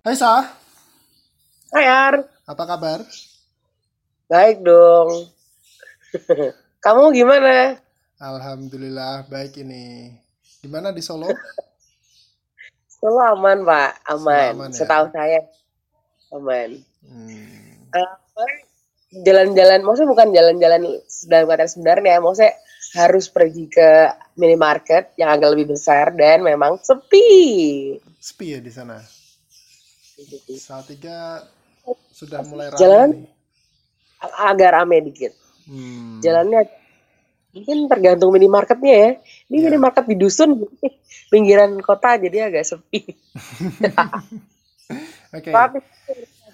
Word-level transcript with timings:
Hai 0.00 0.16
Sa, 0.16 0.32
Hai 1.70 1.86
Ar, 1.86 2.14
apa 2.48 2.64
kabar? 2.66 2.98
baik 4.30 4.62
dong. 4.64 5.28
Kamu 6.84 7.12
gimana? 7.12 7.76
Alhamdulillah 8.16 9.28
baik 9.28 9.60
ini. 9.60 10.14
Gimana 10.62 10.88
di 10.94 11.02
Solo? 11.04 11.28
Solo 13.00 13.20
aman 13.20 13.60
Pak, 13.66 13.90
aman. 14.08 14.52
Solo 14.56 14.56
aman, 14.56 14.70
ya? 14.72 14.76
Setahu 14.78 15.06
saya 15.12 15.40
aman. 16.32 16.70
Hmm, 17.04 17.90
Apa? 17.92 18.44
Jalan-jalan, 19.10 19.82
maksudnya 19.82 20.10
bukan 20.14 20.28
jalan-jalan 20.30 20.80
dalam 21.26 21.44
kata 21.50 21.66
sebenarnya, 21.66 22.22
maksudnya 22.22 22.54
harus 22.94 23.26
pergi 23.28 23.66
ke 23.66 23.90
minimarket 24.38 25.12
yang 25.18 25.34
agak 25.34 25.52
lebih 25.58 25.74
besar 25.74 26.14
dan 26.14 26.40
memang 26.46 26.78
sepi. 26.80 27.98
sepi 28.16 28.46
ya 28.56 28.60
di 28.62 28.70
sana. 28.70 29.19
Salatiga 30.60 31.48
sudah 32.12 32.44
mulai 32.44 32.68
ramai 32.68 32.80
Jalan? 32.80 33.08
Agak 34.20 34.70
rame 34.76 34.96
dikit. 35.08 35.32
Hmm, 35.64 36.20
Jalannya 36.20 36.68
mungkin 37.56 37.88
tergantung 37.88 38.30
minimarketnya 38.36 38.94
ya. 38.94 39.10
Ini 39.48 39.56
Iya. 39.56 39.66
minimarket 39.72 40.04
di 40.06 40.16
dusun, 40.20 40.50
pinggiran 41.32 41.80
kota 41.80 42.20
jadi 42.20 42.52
agak 42.52 42.68
sepi. 42.68 43.00
Oke, 45.30 45.50
Tapi 45.54 45.78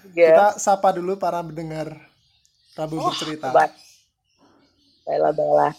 juga 0.05 0.25
kita 0.31 0.47
sapa 0.61 0.93
dulu 0.93 1.17
para 1.17 1.41
pendengar 1.41 1.97
Rabu 2.77 3.01
bercerita. 3.01 3.49
Sobat. 3.49 3.71
Bella 5.03 5.31
Bella. 5.33 5.69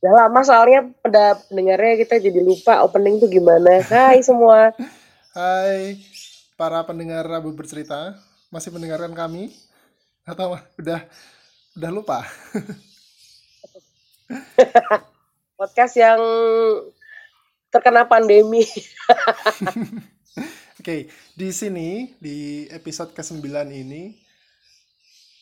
Udah 0.00 0.12
lama 0.26 0.40
soalnya 0.40 0.88
pada 1.04 1.36
pendengarnya 1.52 2.00
kita 2.00 2.16
jadi 2.24 2.40
lupa 2.40 2.80
opening 2.82 3.20
tuh 3.20 3.28
gimana. 3.28 3.84
Hai 3.84 4.24
semua. 4.24 4.72
Hai 5.36 6.00
para 6.60 6.84
pendengar 6.84 7.24
Rabu 7.24 7.56
bercerita, 7.56 8.20
masih 8.52 8.68
mendengarkan 8.68 9.16
kami 9.16 9.48
atau 10.28 10.60
udah 10.76 11.08
udah 11.72 11.88
lupa? 11.88 12.20
Podcast 15.56 15.96
yang 15.96 16.20
terkena 17.72 18.04
pandemi. 18.04 18.60
Oke, 20.76 21.08
di 21.32 21.48
sini 21.48 22.12
di 22.20 22.68
episode 22.68 23.16
ke-9 23.16 23.40
ini 23.72 24.20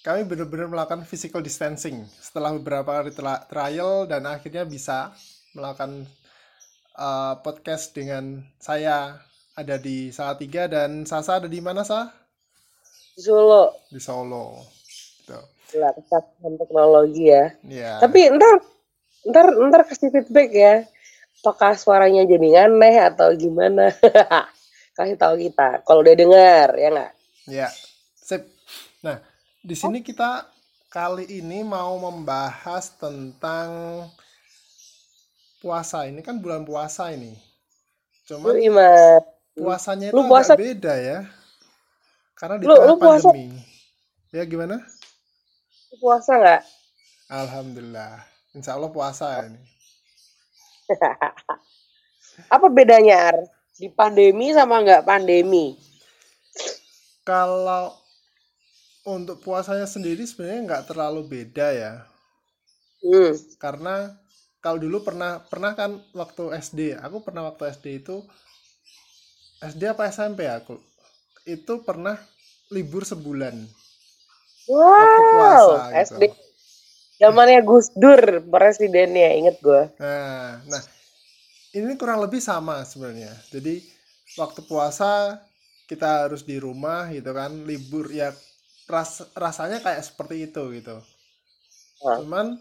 kami 0.06 0.22
benar-benar 0.22 0.70
melakukan 0.70 1.02
physical 1.02 1.42
distancing 1.42 2.06
setelah 2.22 2.54
beberapa 2.54 3.02
tela- 3.10 3.42
trial 3.50 4.06
dan 4.06 4.22
akhirnya 4.22 4.62
bisa 4.62 5.10
melakukan 5.50 6.06
uh, 6.94 7.42
podcast 7.42 7.90
dengan 7.90 8.46
saya 8.62 9.18
ada 9.58 9.74
di 9.74 10.14
Salatiga 10.14 10.70
dan 10.70 11.02
Sasa 11.02 11.42
ada 11.42 11.50
di 11.50 11.58
mana 11.58 11.82
Sa? 11.82 12.06
Di 13.18 13.22
Solo. 13.26 13.74
Di 13.90 13.98
Solo. 13.98 14.62
Gitu. 15.18 15.38
Gila, 15.74 15.90
kesatuan 15.98 16.54
teknologi 16.54 17.26
ya. 17.26 17.50
Ya. 17.66 17.98
Tapi 17.98 18.30
ntar, 18.30 18.62
ntar, 19.26 19.46
ntar 19.66 19.82
kasih 19.90 20.14
feedback 20.14 20.50
ya. 20.54 20.74
Apakah 21.42 21.74
suaranya 21.74 22.22
jadi 22.22 22.70
aneh 22.70 23.02
atau 23.02 23.34
gimana? 23.34 23.90
kasih 24.96 25.18
tahu 25.18 25.34
kita. 25.42 25.82
Kalau 25.82 26.06
udah 26.06 26.14
dengar, 26.14 26.68
ya 26.78 26.88
nggak? 26.94 27.12
Ya, 27.50 27.68
sip. 28.14 28.46
Nah, 29.02 29.18
di 29.62 29.74
sini 29.74 30.06
kita 30.06 30.46
kali 30.86 31.26
ini 31.26 31.66
mau 31.66 31.98
membahas 31.98 32.94
tentang 32.94 33.70
puasa. 35.58 36.06
Ini 36.06 36.22
kan 36.22 36.38
bulan 36.38 36.62
puasa 36.62 37.10
ini. 37.10 37.34
Lu 38.28 38.52
Puasanya 39.58 40.06
itu 40.08 40.14
Lu 40.14 40.22
agak 40.22 40.30
puasa- 40.30 40.56
beda 40.56 40.94
ya. 40.96 41.18
Karena 42.34 42.54
di 42.56 42.64
Lu- 42.64 42.74
tengah 42.74 42.88
lu 42.88 42.94
puasa- 42.96 43.30
pandemi. 43.34 43.58
Ya 44.30 44.42
gimana? 44.44 44.76
Puasa 45.98 46.32
nggak? 46.36 46.62
Alhamdulillah. 47.28 48.12
Insya 48.54 48.78
Allah 48.78 48.90
puasa 48.90 49.26
ini. 49.44 49.60
Apa 52.54 52.66
bedanya, 52.70 53.34
Ar? 53.34 53.36
Di 53.74 53.90
pandemi 53.90 54.54
sama 54.54 54.80
nggak 54.82 55.04
pandemi? 55.04 55.74
Kalau 57.22 57.92
untuk 59.04 59.40
puasanya 59.40 59.84
sendiri 59.84 60.24
sebenarnya 60.24 60.60
nggak 60.64 60.86
terlalu 60.88 61.20
beda 61.26 61.68
ya. 61.72 61.92
Hmm. 62.98 63.30
karena 63.62 64.10
kalau 64.58 64.82
dulu 64.82 65.06
pernah 65.06 65.38
pernah 65.46 65.78
kan 65.78 66.02
waktu 66.10 66.50
SD 66.58 66.98
aku 66.98 67.22
pernah 67.22 67.46
waktu 67.46 67.70
SD 67.70 68.02
itu 68.02 68.26
SD 69.58 69.82
apa 69.90 70.06
SMP 70.10 70.46
ya 70.46 70.62
aku 70.62 70.78
itu 71.48 71.82
pernah 71.82 72.18
libur 72.68 73.02
sebulan 73.02 73.56
waktu 74.68 75.22
puasa 75.32 75.76
Wow, 75.78 75.90
gitu. 75.90 76.14
SD. 76.14 76.22
Zamannya 77.18 77.60
Gus 77.66 77.90
Dur 77.98 78.22
presidennya, 78.46 79.34
inget 79.34 79.58
gue. 79.58 79.90
Nah, 79.98 80.62
nah 80.70 80.82
ini 81.74 81.98
kurang 81.98 82.22
lebih 82.22 82.38
sama 82.38 82.86
sebenarnya. 82.86 83.34
Jadi 83.50 83.82
waktu 84.38 84.62
puasa 84.62 85.42
kita 85.90 86.28
harus 86.28 86.46
di 86.46 86.62
rumah 86.62 87.10
gitu 87.10 87.34
kan, 87.34 87.66
libur 87.66 88.06
ya 88.14 88.30
ras, 88.86 89.26
rasanya 89.34 89.82
kayak 89.82 90.06
seperti 90.06 90.46
itu 90.46 90.62
gitu. 90.78 91.02
Ah. 92.06 92.22
Cuman 92.22 92.54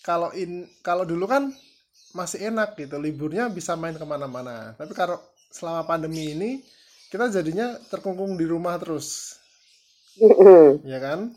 kalau 0.00 0.32
in 0.32 0.64
kalau 0.80 1.04
dulu 1.04 1.28
kan 1.28 1.52
masih 2.16 2.48
enak 2.48 2.80
gitu, 2.80 2.96
liburnya 2.96 3.52
bisa 3.52 3.76
main 3.76 3.92
ke 3.92 4.06
mana-mana. 4.08 4.72
Tapi 4.80 4.96
kalau 4.96 5.20
selama 5.50 5.82
pandemi 5.88 6.34
ini 6.34 6.50
kita 7.12 7.30
jadinya 7.32 7.78
terkungkung 7.90 8.36
di 8.40 8.46
rumah 8.48 8.76
terus, 8.82 9.38
ya 10.84 10.98
kan? 11.02 11.32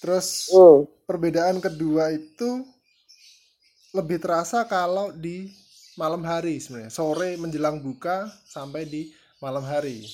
Terus 0.00 0.26
Hmm. 0.52 0.84
perbedaan 1.08 1.58
kedua 1.60 2.14
itu 2.14 2.64
lebih 3.90 4.18
terasa 4.22 4.64
kalau 4.70 5.10
di 5.10 5.50
malam 5.98 6.22
hari 6.22 6.62
sebenarnya 6.62 6.92
sore 6.94 7.34
menjelang 7.36 7.82
buka 7.82 8.30
sampai 8.46 8.86
di 8.86 9.02
malam 9.42 9.66
hari 9.66 10.06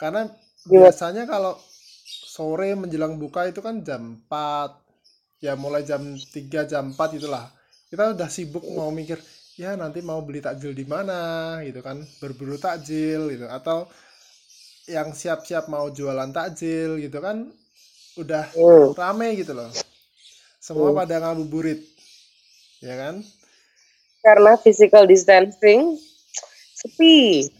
karena 0.00 0.28
Iya. 0.70 0.80
biasanya 0.80 1.24
kalau 1.28 1.54
sore 2.34 2.72
menjelang 2.78 3.20
buka 3.20 3.48
itu 3.52 3.60
kan 3.60 3.84
jam 3.84 4.02
4 4.24 4.70
ya 5.44 5.52
mulai 5.58 5.82
jam 5.84 6.02
3 6.34 6.64
jam 6.64 6.94
4 6.96 7.20
itulah 7.20 7.44
kita 7.92 8.16
udah 8.16 8.28
sibuk 8.32 8.64
mau 8.72 8.88
mikir 8.90 9.20
ya 9.60 9.76
nanti 9.76 10.00
mau 10.04 10.20
beli 10.24 10.40
takjil 10.44 10.72
di 10.72 10.84
mana 10.88 11.20
gitu 11.66 11.80
kan 11.84 12.00
berburu 12.20 12.56
takjil 12.56 13.28
gitu 13.32 13.46
atau 13.48 13.88
yang 14.90 15.14
siap-siap 15.14 15.70
mau 15.70 15.86
jualan 15.90 16.30
takjil 16.34 16.98
gitu 16.98 17.18
kan 17.22 17.46
udah 18.18 18.46
Hmm. 18.54 18.92
rame 18.98 19.28
gitu 19.40 19.52
loh 19.56 19.70
semua 20.60 20.90
Hmm. 20.90 20.98
pada 20.98 21.16
ngabuburit 21.22 21.80
ya 22.82 22.94
kan 22.98 23.14
Karena 24.22 24.52
physical 24.56 25.04
distancing 25.06 25.98
sepi. 26.78 27.50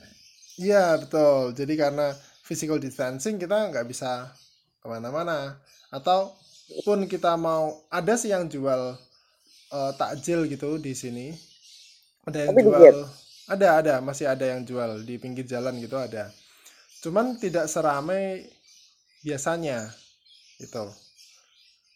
iya 0.61 0.97
betul 1.01 1.53
jadi 1.59 1.75
karena 1.83 2.07
physical 2.47 2.79
distancing 2.83 3.37
kita 3.41 3.57
nggak 3.73 3.87
bisa 3.89 4.29
ke 4.83 4.87
mana-mana 4.89 5.57
atau 5.93 6.33
pun 6.87 7.05
kita 7.09 7.37
mau 7.37 7.65
ada 7.93 8.15
sih 8.17 8.31
yang 8.33 8.49
jual 8.49 8.97
eh, 9.77 9.93
takjil 10.01 10.41
gitu 10.53 10.77
di 10.81 10.93
sini 10.97 11.27
ada 12.29 12.39
yang 12.47 12.55
Tapi 12.55 12.61
jual 12.63 12.89
dikit. 12.89 12.97
ada 13.55 13.69
ada 13.81 13.95
masih 14.09 14.27
ada 14.35 14.45
yang 14.53 14.63
jual 14.69 14.91
di 15.09 15.15
pinggir 15.23 15.47
jalan 15.53 15.75
gitu 15.85 15.97
ada 15.99 16.25
cuman 17.05 17.27
tidak 17.43 17.67
seramai 17.73 18.23
biasanya 19.27 19.79
gitu 20.63 20.85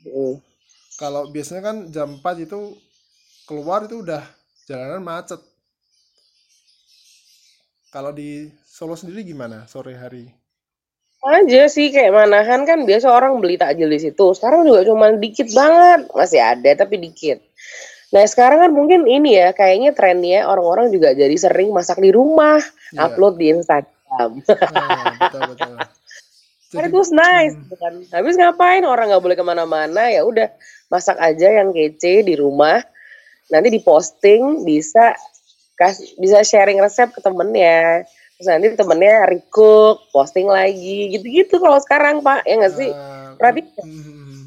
Hmm. 0.04 0.40
kalau 1.02 1.22
biasanya 1.34 1.62
kan 1.68 1.76
jam 1.94 2.08
4 2.20 2.36
itu 2.46 2.60
keluar 3.48 3.80
itu 3.86 3.96
udah 4.04 4.22
jalanan 4.68 5.02
macet. 5.04 5.40
Kalau 7.94 8.12
di 8.18 8.30
Solo 8.76 8.94
sendiri 9.00 9.20
gimana 9.30 9.58
sore 9.72 9.92
hari? 10.02 10.24
Aja 11.26 11.62
sih 11.74 11.86
kayak 11.94 12.12
Manahan 12.18 12.62
kan 12.70 12.78
biasa 12.88 13.06
orang 13.18 13.32
beli 13.42 13.56
takjil 13.62 13.88
di 13.94 13.98
situ. 14.04 14.26
Sekarang 14.36 14.60
juga 14.68 14.80
cuma 14.88 15.06
dikit 15.24 15.48
banget, 15.60 16.00
masih 16.18 16.40
ada 16.52 16.70
tapi 16.82 16.96
dikit. 17.04 17.38
Nah 18.14 18.22
sekarang 18.26 18.58
kan 18.62 18.70
mungkin 18.70 19.04
ini 19.06 19.34
ya 19.34 19.50
kayaknya 19.50 19.90
trennya 19.90 20.46
orang-orang 20.46 20.94
juga 20.94 21.10
jadi 21.12 21.34
sering 21.34 21.74
masak 21.74 21.98
di 21.98 22.14
rumah, 22.14 22.62
Iya. 22.94 23.10
upload 23.10 23.34
di 23.36 23.46
Instagram. 23.50 24.30
Nah, 24.46 25.14
betul 25.18 25.42
betul. 25.54 25.74
Jadi, 26.66 26.90
itu 26.92 27.00
nice, 27.14 27.54
hmm, 27.56 27.78
kan. 27.78 27.94
Habis 28.10 28.34
ngapain 28.36 28.82
orang 28.84 29.08
nggak 29.08 29.22
boleh 29.22 29.36
ke 29.38 29.44
mana-mana 29.46 30.10
ya 30.10 30.26
udah 30.26 30.50
masak 30.90 31.14
aja 31.16 31.48
yang 31.62 31.70
kece 31.70 32.26
di 32.26 32.34
rumah. 32.34 32.82
Nanti 33.48 33.70
diposting 33.70 34.66
bisa 34.66 35.14
kas 35.78 36.02
bisa 36.18 36.42
sharing 36.42 36.82
resep 36.82 37.14
ke 37.14 37.22
temennya. 37.22 38.02
Terus 38.36 38.48
nanti 38.50 38.66
temennya 38.76 39.24
recook, 39.24 40.10
posting 40.12 40.44
lagi, 40.50 41.16
gitu-gitu 41.16 41.56
kalau 41.56 41.80
sekarang 41.80 42.20
pak, 42.20 42.44
ya 42.44 42.54
nggak 42.60 42.74
sih? 42.76 42.90
eh, 42.92 43.28
Berarti 43.40 43.60
hmm, 43.80 44.40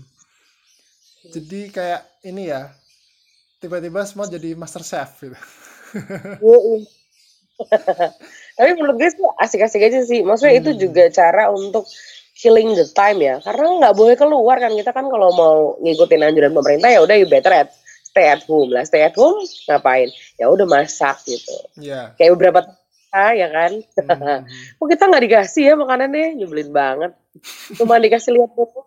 jadi 1.33 1.59
kayak 1.73 2.01
ini 2.27 2.53
ya, 2.53 2.69
tiba-tiba 3.59 4.01
semua 4.07 4.25
jadi 4.25 4.55
master 4.55 4.81
chef 4.81 5.19
gitu. 5.19 5.37
Yoi. 6.45 6.87
Tapi 8.57 8.69
menurut 8.75 8.95
gue 8.95 9.09
sih 9.11 9.19
asik-asik 9.39 9.81
aja 9.83 9.99
sih. 10.03 10.23
Maksudnya 10.23 10.55
itu 10.63 10.71
Hmm. 10.71 10.79
juga 10.79 11.03
cara 11.11 11.51
untuk 11.51 11.83
killing 12.39 12.71
the 12.75 12.87
time 12.95 13.19
ya. 13.19 13.35
Karena 13.43 13.83
nggak 13.83 13.95
boleh 13.99 14.15
keluar 14.15 14.57
kan 14.63 14.71
kita 14.71 14.95
kan 14.95 15.05
kalau 15.11 15.29
mau 15.35 15.55
ngikutin 15.83 16.23
anjuran 16.23 16.55
pemerintah 16.55 16.87
ya 16.87 17.03
udah 17.03 17.15
you 17.19 17.27
better 17.27 17.51
at 17.51 17.67
stay 18.07 18.31
at 18.31 18.43
home 18.47 18.71
lah. 18.71 18.87
Stay 18.87 19.03
at 19.03 19.15
home 19.19 19.43
ngapain? 19.67 20.07
Ya 20.39 20.47
udah 20.47 20.63
masak 20.63 21.19
gitu. 21.27 21.55
Ya. 21.79 22.15
Kayak 22.15 22.39
beberapa 22.39 22.59
ah, 23.11 23.35
ya 23.35 23.51
kan. 23.51 23.71
Hmm. 24.07 24.47
Kok 24.79 24.87
kita 24.87 25.03
nggak 25.11 25.23
dikasih 25.27 25.63
ya 25.67 25.73
makanannya? 25.75 26.39
Nyebelin 26.39 26.71
banget. 26.71 27.11
Cuma 27.75 27.99
dikasih 27.99 28.39
lihat 28.39 28.51
dulu. 28.55 28.79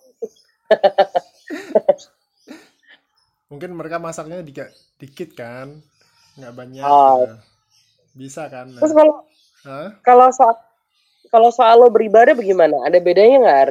Mungkin 3.52 3.76
mereka 3.76 4.00
masaknya 4.00 4.40
dikit, 4.40 4.72
dikit 4.96 5.37
kan, 5.37 5.76
nggak 6.40 6.52
banyak. 6.56 6.81
Oh. 6.88 7.28
Bisa 8.16 8.49
kan? 8.49 8.72
Nah. 8.72 8.81
Terus 8.81 8.96
kalau 8.96 9.14
Hah? 9.69 9.88
kalau 10.00 10.26
soal 10.32 10.56
kalau 11.28 11.49
soal 11.52 11.76
lo 11.81 11.93
beribadah 11.93 12.32
bagaimana? 12.32 12.81
Ada 12.88 12.96
bedanya 13.04 13.37
nggak? 13.44 13.69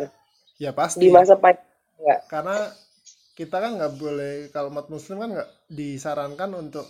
Ya 0.62 0.70
pasti. 0.70 1.02
di 1.02 1.10
masa 1.10 1.34
pandemi? 1.34 1.66
Karena 2.30 2.70
kita 3.34 3.58
kan 3.58 3.78
nggak 3.82 3.94
boleh 3.98 4.34
kalau 4.54 4.70
umat 4.70 4.86
muslim 4.94 5.18
kan 5.18 5.30
nggak 5.34 5.50
disarankan 5.74 6.50
untuk 6.54 6.86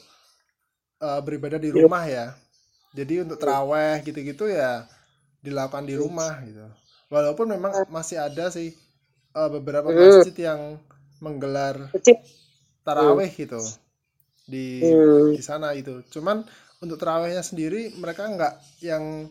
eh, 0.99 1.19
beribadah 1.23 1.59
di 1.63 1.71
rumah 1.71 2.03
ya. 2.07 2.35
Jadi 2.91 3.23
untuk 3.23 3.39
teraweh 3.39 4.03
gitu-gitu 4.03 4.51
ya 4.51 4.83
dilakukan 5.39 5.87
di 5.87 5.95
rumah 5.95 6.43
gitu. 6.43 6.67
Walaupun 7.07 7.55
memang 7.55 7.71
masih 7.87 8.19
ada 8.19 8.51
sih 8.51 8.75
eh, 9.31 9.49
beberapa 9.51 9.87
Hmm. 9.91 10.23
masjid 10.23 10.35
yang 10.51 10.75
menggelar. 11.23 11.87
Taraweh 12.85 13.29
gitu 13.33 13.61
di 14.53 14.65
Hmm. 14.81 15.31
di 15.35 15.41
sana 15.43 15.73
itu. 15.77 16.01
Cuman 16.13 16.43
untuk 16.83 16.97
terawehnya 17.01 17.43
sendiri 17.45 17.93
mereka 18.01 18.23
nggak 18.29 18.53
yang 18.83 19.29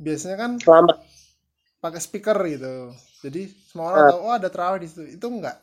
biasanya 0.00 0.36
kan 0.42 0.52
Selamat. 0.58 0.96
pakai 1.82 2.00
speaker 2.00 2.38
gitu. 2.48 2.74
Jadi 3.22 3.40
semua 3.70 3.86
orang 3.92 4.02
Ah. 4.02 4.10
tahu 4.10 4.20
oh 4.26 4.34
ada 4.34 4.48
terawih 4.50 4.80
di 4.82 4.88
situ. 4.90 5.02
Itu 5.18 5.26
enggak. 5.30 5.58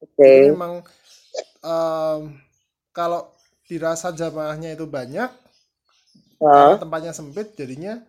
Oke. 0.00 0.32
Jadi 0.32 0.40
memang 0.52 0.72
em, 1.64 2.20
kalau 2.92 3.22
dirasa 3.68 4.08
jamaahnya 4.14 4.76
itu 4.76 4.86
banyak, 4.86 5.30
karena 6.52 6.76
tempatnya 6.78 7.12
sempit, 7.16 7.52
jadinya 7.58 8.00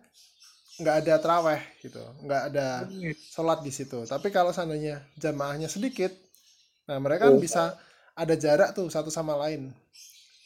nggak 0.80 0.96
ada 1.04 1.14
teraweh 1.18 1.60
gitu, 1.82 2.02
nggak 2.24 2.42
ada 2.54 2.66
sholat 3.34 3.60
di 3.66 3.72
situ. 3.74 3.98
Tapi 4.06 4.28
kalau 4.30 4.50
seandainya 4.54 5.02
jamaahnya 5.18 5.66
sedikit, 5.66 6.12
nah 6.88 6.98
mereka 7.04 7.28
kan 7.30 7.36
Hmm. 7.36 7.40
bisa 7.40 7.76
ada 8.16 8.34
jarak 8.34 8.74
tuh 8.76 8.88
satu 8.90 9.10
sama 9.12 9.34
lain. 9.38 9.70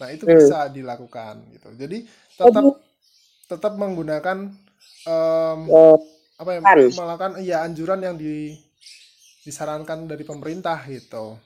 Nah 0.00 0.08
itu 0.14 0.26
Hmm. 0.26 0.34
bisa 0.38 0.68
dilakukan 0.72 1.34
gitu. 1.54 1.68
Jadi 1.78 2.04
tetap 2.36 2.66
tetap 3.50 3.72
menggunakan 3.78 4.38
eh, 5.06 5.56
apa 6.40 6.50
ya 6.56 6.60
Kan. 6.62 6.92
melakukan 6.98 7.32
iya 7.44 7.62
anjuran 7.66 8.00
yang 8.02 8.16
di 8.18 8.56
disarankan 9.46 10.06
dari 10.10 10.24
pemerintah 10.26 10.78
gitu. 10.90 11.38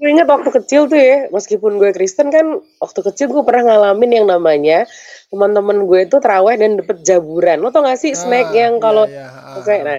gue 0.00 0.08
ingat 0.10 0.26
waktu 0.34 0.50
kecil 0.58 0.82
tuh 0.90 0.98
ya, 0.98 1.28
meskipun 1.30 1.78
gue 1.78 1.90
Kristen 1.96 2.28
kan, 2.32 2.58
waktu 2.82 3.00
kecil 3.12 3.26
gue 3.30 3.44
pernah 3.46 3.62
ngalamin 3.70 4.10
yang 4.18 4.26
namanya 4.26 4.78
teman-teman 5.30 5.84
gue 5.86 6.00
itu 6.08 6.16
terawih 6.18 6.56
dan 6.58 6.70
dapet 6.80 6.98
jaburan. 7.06 7.60
Lo 7.62 7.68
tau 7.70 7.84
gak 7.86 8.00
sih 8.02 8.12
snack 8.16 8.50
Ah, 8.50 8.56
yang 8.56 8.80
iya, 8.80 8.80
kalau 8.82 9.04
iya, 9.08 9.26
ah, 9.30 9.54
Oke, 9.60 9.74
nah 9.84 9.98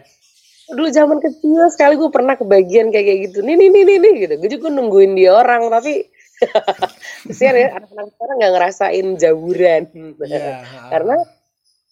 dulu 0.74 0.90
zaman 0.92 1.18
kecil 1.22 1.70
sekali 1.72 1.94
gue 1.96 2.10
pernah 2.10 2.36
kebagian 2.38 2.90
kayak 2.90 3.06
kayak 3.06 3.20
gitu. 3.30 3.38
Nih 3.46 3.56
nih 3.56 3.70
nih 3.72 3.84
nih, 3.86 3.98
nih 4.02 4.14
gitu. 4.28 4.34
Gue 4.42 4.50
juga 4.50 4.68
nungguin 4.74 5.14
dia 5.16 5.32
orang 5.34 5.70
tapi 5.70 6.10
kesian 7.30 7.56
ya 7.56 7.68
anak-anak 7.80 8.08
sekarang 8.18 8.36
nggak 8.42 8.54
ngerasain 8.58 9.08
jaburan 9.16 9.84
Iya, 10.28 10.60
ah, 10.60 10.90
karena 10.92 11.16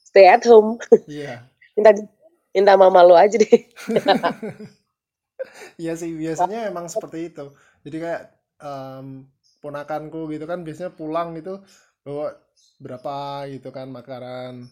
stay 0.04 0.28
at 0.28 0.44
home. 0.44 0.76
iya. 1.08 1.46
minta 1.80 1.92
minta 2.52 2.74
mama 2.76 3.00
lo 3.06 3.16
aja 3.16 3.40
deh. 3.40 3.62
Iya 5.80 5.94
sih 5.96 6.12
biasanya 6.14 6.68
emang 6.70 6.92
seperti 6.92 7.32
itu. 7.32 7.46
Jadi 7.88 7.98
kayak 7.98 8.22
em, 8.62 9.26
ponakanku 9.64 10.28
gitu 10.34 10.46
kan 10.46 10.62
biasanya 10.68 10.92
pulang 10.94 11.34
gitu 11.38 11.62
bawa 12.02 12.34
berapa 12.82 13.46
gitu 13.54 13.70
kan 13.70 13.88
makanan 13.94 14.68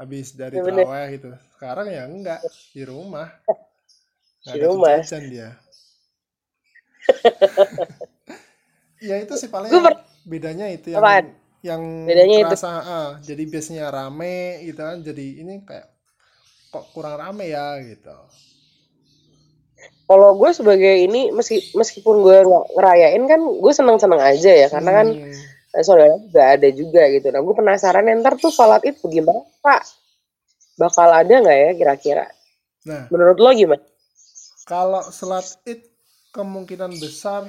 habis 0.00 0.26
dari 0.40 0.54
Ya, 0.54 0.60
terawih 0.66 1.06
gitu. 1.16 1.30
Sekarang 1.56 1.86
ya 1.96 2.02
enggak 2.12 2.40
di 2.74 2.82
rumah. 2.90 3.28
Nggak 4.42 4.52
Di 4.52 4.58
ada 4.58 4.64
rumah. 4.64 4.98
dia. 5.32 5.48
ya 9.08 9.14
itu 9.22 9.34
sih 9.40 9.50
paling 9.56 9.76
per- 9.82 10.04
bedanya 10.30 10.66
itu 10.76 10.88
yang 10.96 10.98
Apaan? 10.98 11.24
yang 11.68 11.82
Bedanya 12.06 12.36
itu. 12.44 12.46
kerasa 12.54 12.68
ah, 12.86 13.08
jadi 13.28 13.42
biasanya 13.52 13.84
rame 13.96 14.36
gitu 14.68 14.80
kan 14.88 14.98
jadi 15.08 15.24
ini 15.42 15.52
kayak 15.68 15.86
kok 16.72 16.84
kurang 16.94 17.16
rame 17.22 17.44
ya 17.56 17.66
gitu. 17.84 18.16
Kalau 20.06 20.38
gue 20.38 20.50
sebagai 20.54 20.94
ini 21.02 21.34
meski 21.34 21.74
meskipun 21.74 22.22
gue 22.22 22.38
ngerayain 22.78 23.22
kan 23.26 23.40
gue 23.42 23.72
seneng-seneng 23.74 24.22
aja 24.22 24.50
ya 24.54 24.66
karena 24.70 24.90
kan 25.02 25.08
Hmm. 25.76 25.80
eh, 25.80 25.84
saudara 25.84 26.16
juga 26.16 26.42
ada 26.56 26.68
juga 26.72 27.02
gitu. 27.12 27.28
Nah 27.28 27.40
gue 27.44 27.54
penasaran 27.54 28.08
ya, 28.08 28.16
ntar 28.16 28.40
tuh 28.40 28.48
sholat 28.48 28.80
itu 28.88 29.04
gimana 29.12 29.44
pak? 29.60 29.84
Bakal 30.80 31.08
ada 31.12 31.34
nggak 31.44 31.58
ya 31.60 31.70
kira-kira? 31.76 32.26
Nah, 32.88 33.12
Menurut 33.12 33.36
lo 33.36 33.50
gimana? 33.52 33.84
Kalau 34.64 35.04
sholat 35.12 35.44
id 35.68 35.84
kemungkinan 36.32 36.96
besar 36.96 37.48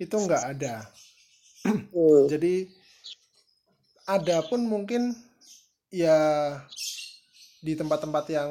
itu 0.00 0.16
nggak 0.16 0.44
ada. 0.56 0.88
Hmm. 1.64 2.24
Jadi 2.28 2.68
ada 4.08 4.40
pun 4.42 4.64
mungkin 4.64 5.12
ya 5.92 6.56
di 7.60 7.76
tempat-tempat 7.76 8.24
yang 8.32 8.50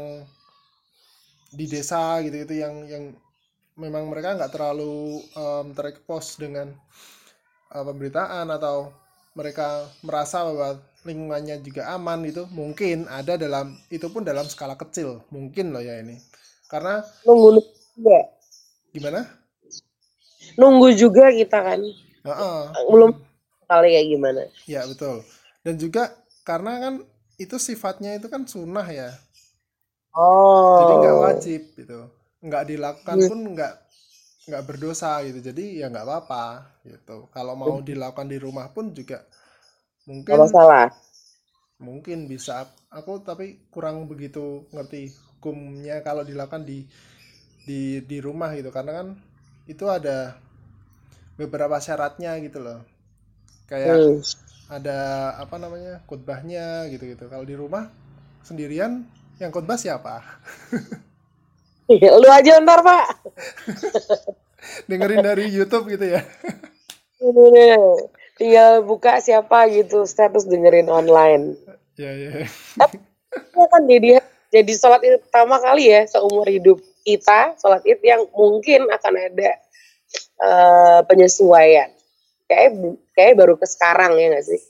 di 1.49 1.65
desa 1.65 2.21
gitu 2.21 2.45
itu 2.45 2.55
yang 2.61 2.85
yang 2.85 3.03
memang 3.79 4.05
mereka 4.11 4.37
nggak 4.37 4.53
terlalu 4.53 5.23
um, 5.33 5.73
terekspos 5.73 6.37
dengan 6.37 6.75
uh, 7.73 7.83
pemberitaan 7.85 8.49
atau 8.53 8.91
mereka 9.37 9.87
merasa 10.03 10.43
bahwa 10.45 10.81
lingkungannya 11.07 11.63
juga 11.63 11.89
aman 11.95 12.25
gitu 12.27 12.43
mungkin 12.51 13.07
ada 13.07 13.39
dalam 13.39 13.77
itu 13.87 14.07
pun 14.11 14.21
dalam 14.25 14.43
skala 14.49 14.75
kecil 14.75 15.23
mungkin 15.31 15.71
loh 15.71 15.79
ya 15.79 16.01
ini 16.03 16.19
karena 16.67 17.01
Nunggu 17.23 17.61
juga, 17.95 18.19
gimana 18.93 19.21
nunggu 20.59 20.89
juga 20.95 21.31
kita 21.31 21.59
kan. 21.63 21.79
Heeh. 22.25 22.59
Belum 22.91 23.11
kali 23.69 23.87
kayak 23.95 24.07
gimana? 24.11 24.43
Ya 24.67 24.83
betul. 24.87 25.23
Dan 25.63 25.75
juga 25.79 26.11
karena 26.43 26.79
kan 26.79 26.93
itu 27.39 27.55
sifatnya 27.55 28.17
itu 28.19 28.27
kan 28.27 28.43
sunnah 28.43 28.87
ya. 28.87 29.09
Oh. 30.15 30.79
Jadi 30.83 30.93
nggak 30.99 31.17
wajib 31.23 31.61
gitu. 31.77 31.99
Nggak 32.43 32.63
dilakukan 32.71 33.17
Hmm. 33.19 33.29
pun 33.29 33.39
nggak 33.55 33.73
nggak 34.47 34.63
berdosa 34.67 35.11
gitu. 35.27 35.39
Jadi 35.49 35.63
ya 35.81 35.85
nggak 35.91 36.05
apa-apa 36.07 36.45
gitu. 36.91 37.17
Kalau 37.35 37.53
mau 37.61 37.73
dilakukan 37.89 38.27
di 38.33 38.37
rumah 38.45 38.67
pun 38.75 38.85
juga 38.97 39.17
mungkin 40.09 40.41
masalah. 40.41 40.91
mungkin 41.79 42.19
bisa. 42.31 42.67
Aku 42.91 43.13
tapi 43.29 43.45
kurang 43.73 43.97
begitu 44.11 44.67
ngerti 44.75 45.01
hukumnya 45.39 45.95
kalau 46.07 46.23
dilakukan 46.29 46.63
di 46.69 46.77
di 47.67 47.81
di 48.09 48.17
rumah 48.27 48.51
gitu. 48.59 48.69
Karena 48.77 48.91
kan 48.99 49.07
itu 49.73 49.85
ada 49.97 50.17
beberapa 51.39 51.77
syaratnya 51.79 52.35
gitu 52.43 52.59
loh. 52.61 52.79
Kayak 53.69 54.01
Hmm. 54.01 54.21
ada 54.69 54.99
apa 55.43 55.55
namanya 55.61 56.01
khutbahnya 56.09 56.89
gitu-gitu. 56.93 57.25
Kalau 57.31 57.45
di 57.47 57.55
rumah 57.57 57.89
sendirian 58.45 59.05
yang 59.41 59.51
khutbah 59.53 59.77
siapa? 59.79 60.15
Lu 62.21 62.27
aja 62.29 62.61
ntar 62.61 62.85
pak. 62.85 63.05
Dengerin 64.89 65.25
dari 65.25 65.49
YouTube 65.49 65.89
gitu 65.89 66.05
ya. 66.05 66.21
Ini. 67.25 67.75
Tinggal 68.39 68.87
buka 68.87 69.19
siapa 69.19 69.67
gitu 69.67 70.07
status 70.07 70.47
dengerin 70.47 70.87
online. 70.87 71.59
Ya 71.99 72.15
ya. 72.15 72.47
Itu 73.35 73.59
kan 73.67 73.83
jadi 73.83 74.23
jadi 74.47 74.71
sholat 74.79 75.03
id 75.03 75.19
pertama 75.27 75.59
kali 75.59 75.91
ya 75.91 76.07
seumur 76.07 76.47
hidup 76.47 76.79
kita 77.03 77.59
sholat 77.59 77.83
id 77.83 77.99
yang 77.99 78.23
mungkin 78.31 78.87
akan 78.87 79.13
ada 79.19 79.59
eh, 80.39 80.99
penyesuaian. 81.03 81.91
Kayak 82.47 82.71
kayak 83.11 83.35
baru 83.35 83.59
ke 83.59 83.67
sekarang 83.67 84.15
ya 84.15 84.31
nggak 84.31 84.45
sih? 84.47 84.61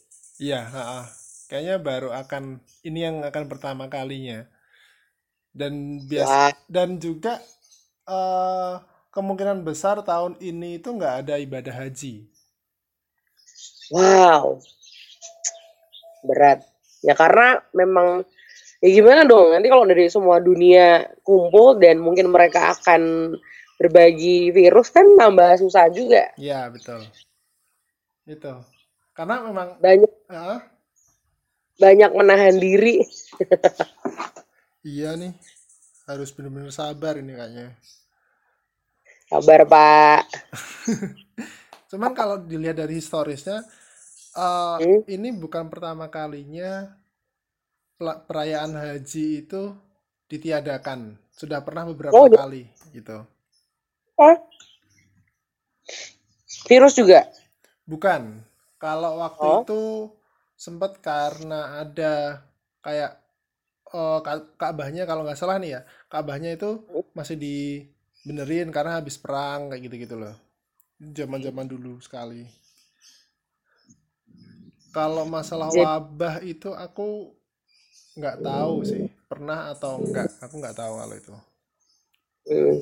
Iya. 0.41 0.59
Kayaknya 1.53 1.75
baru 1.77 2.09
akan 2.09 2.65
ini 2.81 3.05
yang 3.05 3.21
akan 3.21 3.45
pertama 3.45 3.85
kalinya. 3.85 4.49
Dan 5.59 6.07
biasa 6.07 6.31
Wah, 6.31 6.51
dan 6.71 6.95
juga 7.03 7.43
eh, 8.07 8.73
kemungkinan 9.11 9.67
besar 9.67 9.99
tahun 10.07 10.39
ini 10.39 10.79
itu 10.79 10.95
nggak 10.95 11.27
ada 11.27 11.35
ibadah 11.35 11.75
haji. 11.75 12.23
wow, 13.91 14.55
berat. 16.23 16.63
Ya 17.03 17.11
karena 17.17 17.59
memang 17.75 18.23
ya 18.79 18.89
gimana 18.95 19.27
dong 19.27 19.51
nanti 19.51 19.67
kalau 19.67 19.83
dari 19.83 20.07
semua 20.07 20.39
dunia 20.39 21.11
kumpul 21.27 21.75
dan 21.75 21.99
mungkin 21.99 22.31
mereka 22.31 22.79
akan 22.79 23.35
berbagi 23.79 24.55
virus 24.55 24.95
kan 24.95 25.03
tambah 25.19 25.59
susah 25.59 25.91
juga. 25.91 26.31
Iya 26.39 26.71
betul. 26.71 27.03
Itu. 28.23 28.63
Karena 29.11 29.43
memang 29.43 29.75
Banyak 29.83 30.13
ah, 30.31 30.63
banyak 31.79 32.11
menahan 32.15 32.55
diri. 32.55 33.03
Iya 34.83 35.09
nih, 35.21 35.33
harus 36.09 36.29
benar-benar 36.36 36.71
sabar 36.79 37.13
ini 37.21 37.33
kayaknya. 37.39 37.67
Kabar 39.29 39.62
Pak. 39.69 40.21
Cuman 41.91 42.12
kalau 42.13 42.38
dilihat 42.45 42.77
dari 42.81 43.00
historisnya, 43.01 43.65
eh, 44.38 44.77
Hmm? 44.79 45.01
ini 45.09 45.29
bukan 45.33 45.67
pertama 45.74 46.07
kalinya 46.13 46.95
perayaan 48.00 48.74
haji 48.75 49.25
itu 49.45 49.62
ditiadakan. 50.31 51.00
Sudah 51.31 51.59
pernah 51.65 51.83
beberapa 51.89 52.15
Oh, 52.17 52.27
iya. 52.27 52.38
kali 52.38 52.63
gitu. 52.95 53.24
Hah? 54.17 54.38
Virus 56.67 56.95
juga. 56.95 57.27
Bukan. 57.91 58.21
Kalau 58.79 59.19
waktu 59.19 59.45
Oh. 59.45 59.63
itu 59.63 60.07
sempat 60.55 61.00
karena 61.03 61.83
ada 61.83 62.43
kayak 62.86 63.18
eh, 63.89 64.19
Ka- 64.22 64.50
Ka'bahnya 64.55 65.03
kalau 65.03 65.25
nggak 65.25 65.39
salah 65.39 65.58
nih 65.58 65.77
ya, 65.77 65.81
Ka'bahnya 66.08 66.53
itu 66.53 66.86
masih 67.13 67.36
dibenerin 67.36 68.69
karena 68.69 68.98
habis 68.98 69.17
perang 69.17 69.69
kayak 69.69 69.81
gitu-gitu 69.86 70.15
loh. 70.15 70.36
Zaman-zaman 71.00 71.65
dulu 71.65 71.98
sekali. 72.00 72.46
Kalau 74.89 75.24
masalah 75.24 75.69
Jadi- 75.69 75.86
wabah 75.86 76.36
itu 76.41 76.74
aku 76.74 77.29
nggak 78.17 78.41
tahu 78.41 78.74
sih, 78.84 79.05
pernah 79.29 79.72
atau 79.72 80.01
enggak. 80.01 80.27
Aku 80.41 80.60
nggak 80.60 80.75
tahu 80.75 80.93
kalau 80.98 81.15
itu. 81.15 81.34
Hmm. 82.50 82.77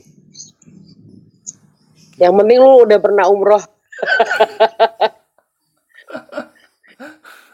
Yang 2.18 2.34
penting 2.34 2.58
lu 2.58 2.72
udah 2.82 2.98
pernah 2.98 3.30
umroh. 3.30 3.60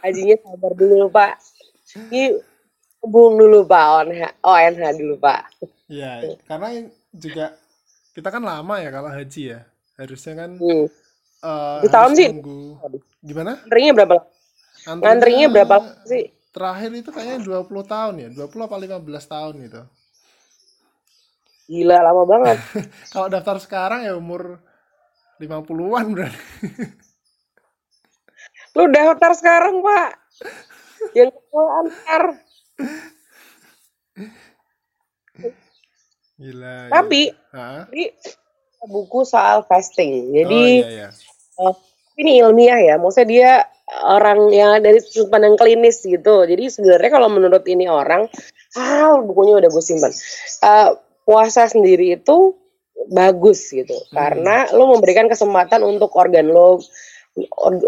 Hajinya 0.04 0.36
sabar 0.40 0.72
dulu 0.76 1.08
Pak. 1.10 1.34
Ini 2.12 2.24
hubung 3.04 3.36
dulu 3.36 3.68
Pak 3.68 3.86
ONH, 4.00 4.22
ONH 4.42 4.84
dulu 4.96 5.16
Pak. 5.20 5.42
Iya, 5.92 6.40
karena 6.48 6.88
juga 7.12 7.46
kita 8.16 8.30
kan 8.32 8.44
lama 8.44 8.76
ya 8.80 8.90
kalau 8.90 9.12
haji 9.12 9.44
ya. 9.54 9.60
Harusnya 10.00 10.34
kan 10.40 10.52
Hmm. 10.58 10.86
Di 11.84 11.88
tahun 11.92 12.12
sih. 12.16 12.30
nunggu 12.32 12.80
gimana? 13.20 13.60
Ngantrinya 13.68 13.94
berapa? 13.94 14.16
lama? 14.88 15.02
Ngantrinya 15.04 15.48
berapa 15.52 15.76
sih? 16.08 16.26
Terakhir 16.54 16.90
itu 16.96 17.10
kayaknya 17.12 17.40
20 17.44 17.84
tahun 17.84 18.16
ya, 18.24 18.30
20 18.32 18.68
apa 18.70 18.76
15 18.78 19.26
tahun 19.28 19.54
gitu. 19.68 19.82
Gila 21.68 21.98
lama 22.04 22.24
banget. 22.28 22.58
Kalau 23.14 23.28
daftar 23.32 23.58
sekarang 23.60 24.08
ya 24.08 24.14
umur 24.16 24.60
50-an 25.42 26.06
berarti. 26.16 26.42
Lu 28.78 28.84
daftar 28.90 29.32
sekarang 29.38 29.82
Pak. 29.84 30.10
Yang 31.18 31.32
antar. 31.54 32.24
Gila. 36.38 36.92
Tapi 36.92 37.22
di 37.94 38.04
buku 38.84 39.24
soal 39.24 39.64
fasting. 39.66 40.34
Jadi 40.36 40.62
oh 40.84 40.90
iya 40.90 40.90
iya. 40.90 41.10
eh, 41.64 41.76
ini 42.20 42.32
ilmiah 42.44 42.80
ya. 42.80 42.96
Maksudnya 43.00 43.28
dia 43.28 43.52
orang 44.04 44.50
yang 44.52 44.82
dari 44.84 45.00
sudut 45.00 45.32
pandang 45.32 45.56
klinis 45.56 46.04
gitu. 46.04 46.44
Jadi 46.44 46.68
sebenarnya 46.68 47.12
kalau 47.14 47.30
menurut 47.32 47.64
ini 47.70 47.88
orang, 47.88 48.28
ah 48.76 49.16
bukunya 49.22 49.60
udah 49.64 49.70
gue 49.70 49.84
simpan. 49.84 50.12
Eh, 50.64 50.90
puasa 51.24 51.70
sendiri 51.70 52.20
itu 52.20 52.58
bagus 53.12 53.72
gitu. 53.72 53.96
Karena 54.12 54.68
lo 54.76 54.92
memberikan 54.92 55.28
kesempatan 55.32 55.84
untuk 55.84 56.12
organ 56.16 56.52
lo 56.52 56.80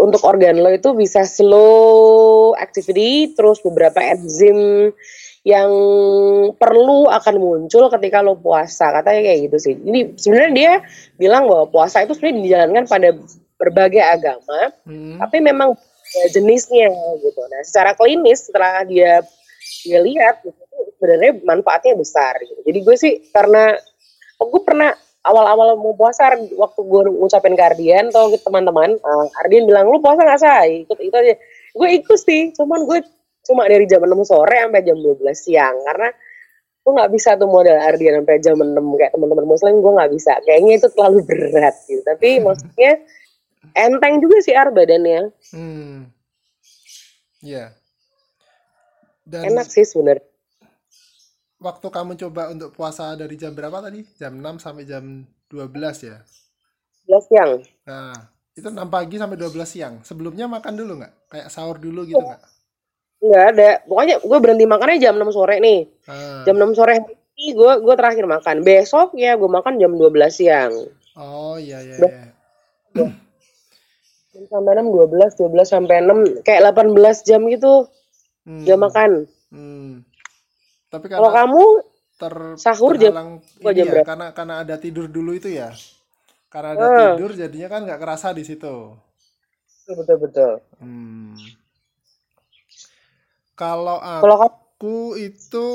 untuk 0.02 0.26
organ 0.26 0.58
lo 0.58 0.74
itu 0.74 0.98
bisa 0.98 1.22
slow 1.22 2.58
activity 2.58 3.30
terus 3.38 3.62
beberapa 3.62 4.02
enzim 4.02 4.90
yang 5.46 5.70
perlu 6.58 7.06
akan 7.06 7.36
muncul 7.38 7.86
ketika 7.94 8.26
lo 8.26 8.34
puasa 8.42 8.90
katanya 8.90 9.22
kayak 9.30 9.40
gitu 9.46 9.58
sih 9.62 9.74
ini 9.78 10.18
sebenarnya 10.18 10.52
dia 10.58 10.74
bilang 11.22 11.46
bahwa 11.46 11.70
puasa 11.70 12.02
itu 12.02 12.18
sebenarnya 12.18 12.42
dijalankan 12.42 12.86
pada 12.90 13.10
berbagai 13.62 14.02
agama 14.02 14.74
Hmm. 14.86 15.22
tapi 15.22 15.42
memang 15.42 15.78
jenisnya 16.34 16.90
gitu 17.22 17.42
nah 17.50 17.62
secara 17.62 17.94
klinis 17.94 18.50
setelah 18.50 18.82
dia 18.86 19.22
dia 19.86 20.00
lihat 20.02 20.42
gitu, 20.42 20.62
sebenarnya 20.98 21.42
manfaatnya 21.46 21.94
besar 21.98 22.38
gitu. 22.42 22.62
jadi 22.66 22.80
gue 22.82 22.96
sih 22.98 23.14
karena 23.30 23.78
oh, 24.42 24.48
gue 24.50 24.62
pernah 24.66 24.94
awal-awal 25.26 25.74
mau 25.82 25.98
puasa 25.98 26.38
waktu 26.38 26.82
gue 26.86 27.02
ngucapin 27.18 27.58
ke 27.58 27.64
Ardian 27.66 28.14
atau 28.14 28.30
ke 28.30 28.38
teman-teman 28.46 28.94
Ardian 29.42 29.66
bilang 29.66 29.90
lu 29.90 29.98
puasa 29.98 30.22
nggak 30.22 30.40
sah 30.40 30.64
ikut 30.70 30.98
itu 31.02 31.16
aja. 31.18 31.34
Gue 31.74 31.88
ikut 31.98 32.20
sih 32.22 32.54
cuman 32.54 32.86
gue 32.86 33.02
cuma 33.46 33.66
dari 33.66 33.90
jam 33.90 34.06
6 34.06 34.26
sore 34.26 34.58
sampai 34.62 34.86
jam 34.86 34.98
12 35.02 35.22
siang 35.34 35.76
karena 35.86 36.10
gue 36.86 36.92
nggak 36.94 37.12
bisa 37.18 37.34
tuh 37.34 37.50
modal 37.50 37.78
Ardian 37.82 38.22
sampai 38.22 38.38
jam 38.38 38.56
6 38.62 38.78
kayak 38.78 39.12
teman-teman 39.18 39.46
muslim 39.50 39.82
gue 39.82 39.92
nggak 39.98 40.12
bisa. 40.14 40.34
Kayaknya 40.46 40.74
itu 40.78 40.88
terlalu 40.94 41.20
berat 41.26 41.76
gitu. 41.90 42.02
Tapi 42.06 42.30
maksudnya 42.46 42.92
enteng 43.74 44.22
juga 44.22 44.38
sih 44.46 44.54
Ar 44.54 44.70
badannya. 44.70 45.34
Hmm. 45.50 46.14
Iya. 47.42 47.74
Dan 49.26 49.58
enak 49.58 49.74
sih 49.74 49.82
sebenarnya 49.82 50.35
waktu 51.66 51.88
kamu 51.90 52.12
coba 52.22 52.54
untuk 52.54 52.70
puasa 52.72 53.18
dari 53.18 53.34
jam 53.34 53.58
berapa 53.58 53.82
tadi? 53.82 54.06
Jam 54.16 54.38
6 54.38 54.62
sampai 54.62 54.86
jam 54.86 55.26
12 55.50 56.06
ya? 56.06 56.22
12 57.10 57.26
siang 57.26 57.52
Nah, 57.86 58.14
itu 58.54 58.66
6 58.66 58.78
pagi 58.86 59.18
sampai 59.18 59.38
12 59.38 59.66
siang. 59.66 59.94
Sebelumnya 60.02 60.46
makan 60.46 60.74
dulu 60.78 61.02
nggak? 61.02 61.14
Kayak 61.28 61.48
sahur 61.50 61.82
dulu 61.82 62.06
gitu 62.06 62.22
nggak? 62.22 62.42
nggak 63.16 63.46
ada 63.58 63.70
pokoknya 63.90 64.22
gue 64.22 64.38
berhenti 64.38 64.66
makannya 64.70 65.02
jam 65.02 65.18
6 65.18 65.34
sore 65.34 65.58
nih 65.58 65.88
Ah. 66.06 66.46
jam 66.46 66.62
6 66.62 66.78
sore 66.78 66.94
hari 67.00 67.16
ini 67.34 67.58
gue 67.58 67.74
gue 67.82 67.96
terakhir 67.98 68.26
makan 68.30 68.62
besok 68.62 69.18
ya 69.18 69.34
gue 69.34 69.50
makan 69.50 69.82
jam 69.82 69.98
12 69.98 70.14
siang 70.30 70.74
Oh 71.16 71.56
iya 71.58 71.80
iya 71.82 71.96
iya. 71.96 72.24
Jam 74.36 74.44
sampai 74.46 74.78
6 74.78 74.94
12 74.94 75.42
12 75.42 75.64
sampai 75.66 75.96
6 76.04 76.44
kayak 76.44 76.62
18 76.70 77.26
jam 77.26 77.42
gitu 77.50 77.88
Hmm. 78.46 78.62
jam 78.62 78.78
makan 78.78 79.26
Hmm. 79.50 80.06
Tapi 80.94 81.06
kalau 81.14 81.30
kamu 81.36 81.64
ter 82.22 82.34
sahur 82.64 82.94
jam- 83.02 83.16
ini 83.64 83.74
jam 83.78 83.86
ya, 83.88 83.92
berapa? 83.94 84.08
karena 84.08 84.26
karena 84.38 84.54
ada 84.64 84.76
tidur 84.84 85.06
dulu 85.16 85.32
itu 85.40 85.50
ya. 85.52 85.70
Karena 86.54 86.70
ada 86.78 86.88
Ah. 86.88 86.96
tidur 87.00 87.30
jadinya 87.42 87.68
kan 87.74 87.82
nggak 87.88 88.00
kerasa 88.04 88.28
di 88.38 88.44
situ. 88.50 88.76
betul 89.98 90.18
betul 90.24 90.52
Hmm. 90.80 91.36
Kalau 93.56 94.00
aku 94.04 95.16
itu 95.16 95.68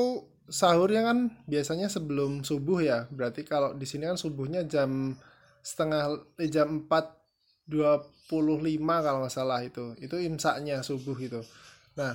sahurnya 0.51 1.01
kan 1.09 1.19
biasanya 1.49 1.89
sebelum 1.89 2.43
subuh 2.49 2.79
ya. 2.83 2.99
Berarti 3.17 3.41
kalau 3.47 3.73
di 3.81 3.87
sini 3.89 4.05
kan 4.11 4.19
subuhnya 4.21 4.61
jam 4.69 5.17
setengah 5.65 6.03
eh, 6.43 6.51
jam 6.51 6.69
4.25 6.85 8.95
kalau 9.05 9.19
nggak 9.25 9.35
salah 9.35 9.61
itu. 9.65 9.95
Itu 10.05 10.17
imsaknya 10.21 10.83
subuh 10.85 11.17
itu. 11.19 11.41
Nah, 11.99 12.15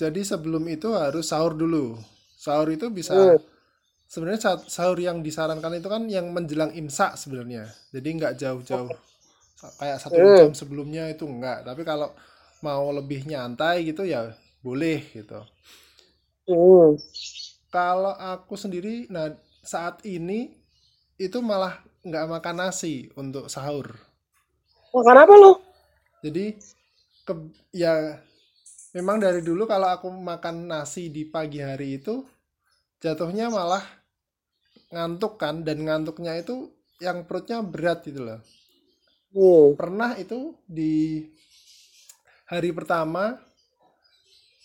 jadi 0.00 0.20
sebelum 0.30 0.64
itu 0.70 0.88
harus 1.02 1.24
sahur 1.32 1.52
dulu. 1.62 1.98
Sahur 2.44 2.68
itu 2.76 2.86
bisa 2.98 3.18
Hmm. 3.18 3.38
sebenarnya 4.12 4.40
sa- 4.46 4.66
sahur 4.76 4.98
yang 5.08 5.18
disarankan 5.26 5.74
itu 5.80 5.88
kan 5.94 6.02
yang 6.16 6.26
menjelang 6.36 6.72
imsak 6.80 7.12
sebenarnya. 7.20 7.64
Jadi 7.94 8.08
nggak 8.18 8.34
jauh-jauh 8.42 8.92
kayak 9.80 9.98
satu 10.04 10.20
Hmm. 10.20 10.38
jam 10.38 10.50
sebelumnya 10.60 11.04
itu 11.14 11.24
enggak. 11.28 11.58
Tapi 11.68 11.82
kalau 11.90 12.10
mau 12.66 12.84
lebih 12.98 13.20
nyantai 13.30 13.76
gitu 13.88 14.02
ya 14.08 14.34
boleh 14.66 14.98
gitu. 15.16 15.40
hmm. 16.46 16.96
Kalau 17.68 18.12
aku 18.16 18.54
sendiri, 18.56 18.94
nah 19.12 19.28
saat 19.60 20.00
ini 20.08 20.40
itu 21.20 21.38
malah 21.50 21.74
nggak 22.08 22.26
makan 22.34 22.56
nasi 22.64 22.94
untuk 23.20 23.44
sahur. 23.52 23.88
makan 24.94 25.16
apa 25.24 25.34
lo 25.42 25.50
Jadi 26.22 26.44
ke, 27.26 27.34
ya 27.74 28.18
memang 28.96 29.16
dari 29.24 29.40
dulu 29.48 29.64
kalau 29.72 29.88
aku 29.96 30.08
makan 30.30 30.56
nasi 30.70 31.04
di 31.16 31.22
pagi 31.34 31.60
hari 31.68 31.88
itu 32.00 32.14
jatuhnya 33.02 33.46
malah 33.56 33.84
ngantuk 34.94 35.32
kan 35.42 35.56
dan 35.66 35.78
ngantuknya 35.86 36.32
itu 36.42 36.56
yang 37.06 37.18
perutnya 37.26 37.58
berat 37.72 37.98
gitu 38.08 38.20
loh. 38.28 38.40
hmm. 39.32 39.78
Pernah 39.78 40.12
itu 40.20 40.38
di 40.68 41.24
hari 42.48 42.70
pertama 42.74 43.38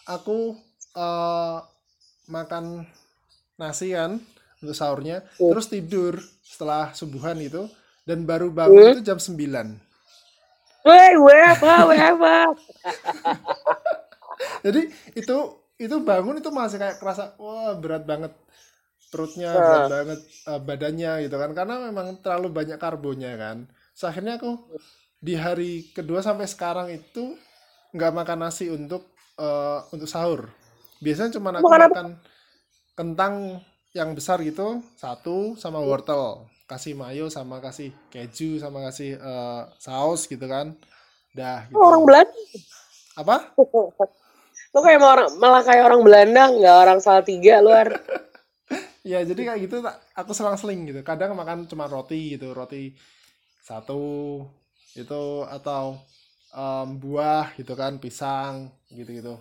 aku 0.08 0.56
eh, 0.98 1.58
makan 2.36 2.66
nasi 3.62 3.94
kan 3.98 4.12
untuk 4.64 4.76
sahurnya 4.78 5.18
Hmm. 5.40 5.54
terus 5.54 5.68
tidur 5.74 6.14
setelah 6.44 6.92
subuhan 7.00 7.38
itu 7.42 7.64
dan 8.08 8.20
baru 8.30 8.50
bangun 8.54 8.84
Hmm. 8.84 8.92
itu 8.92 9.00
jam 9.04 9.20
9 9.20 9.68
Weh, 10.88 11.12
gue 11.20 11.38
apa, 11.54 11.72
gue 11.88 11.98
apa? 12.12 12.34
jadi 14.66 14.82
itu 15.18 15.38
itu 15.82 15.96
bangun 16.06 16.40
itu 16.40 16.50
masih 16.54 16.78
kayak 16.82 16.98
kerasa 17.02 17.36
wah 17.42 17.74
berat 17.78 18.04
banget 18.06 18.34
perutnya 19.12 19.60
Nah. 19.60 19.66
berat 19.66 19.86
banget 19.94 20.20
eh, 20.50 20.62
badannya 20.68 21.12
gitu 21.30 21.36
kan 21.42 21.52
karena 21.58 21.76
memang 21.90 22.08
terlalu 22.24 22.48
banyak 22.54 22.78
karbonya 22.82 23.32
kan 23.38 23.58
Terus 23.94 24.06
akhirnya 24.10 24.42
aku 24.42 24.52
di 25.22 25.34
hari 25.38 25.72
kedua 25.96 26.20
sampai 26.26 26.48
sekarang 26.50 26.88
itu 26.92 27.38
nggak 27.96 28.12
makan 28.20 28.40
nasi 28.50 28.68
untuk 28.74 29.04
eh, 29.40 29.80
untuk 29.94 30.10
sahur. 30.10 30.50
Biasanya 31.04 31.32
cuma 31.38 31.50
aku 31.54 31.64
Makan 31.68 31.82
makan 31.90 32.08
kentang 33.00 33.34
yang 33.94 34.14
besar 34.18 34.42
gitu, 34.42 34.82
satu 34.98 35.54
sama 35.62 35.80
wortel. 35.82 36.50
Kasih 36.70 36.94
mayo 36.98 37.30
sama 37.30 37.62
kasih 37.62 37.94
keju 38.14 38.58
sama 38.64 38.80
kasih 38.90 39.20
eh, 39.20 39.62
saus 39.78 40.26
gitu 40.32 40.46
kan. 40.50 40.74
Dah 41.38 41.68
Lu 41.74 41.80
orang 41.82 42.02
gitu. 42.02 42.08
Belanda. 42.08 42.34
Apa? 43.18 43.38
Lu 44.74 44.80
kayak 44.82 45.00
mau 45.00 45.14
orang, 45.14 45.30
malah 45.38 45.62
kayak 45.62 45.86
orang 45.86 46.02
Belanda, 46.02 46.44
nggak 46.50 46.76
orang 46.84 47.00
Salatiga 47.00 47.62
luar. 47.62 47.88
Ya 49.04 49.20
jadi 49.20 49.52
kayak 49.52 49.60
gitu 49.68 49.84
tak- 49.84 50.00
aku 50.16 50.32
selang-seling 50.32 50.88
gitu. 50.88 51.04
Kadang 51.04 51.36
makan 51.36 51.68
cuma 51.68 51.92
roti 51.92 52.40
gitu, 52.40 52.56
roti 52.56 52.96
satu 53.60 54.40
itu 54.96 55.24
atau 55.44 56.00
em, 56.56 56.88
buah 57.04 57.52
gitu 57.60 57.76
kan, 57.76 58.00
pisang 58.00 58.72
gitu-gitu. 58.88 59.36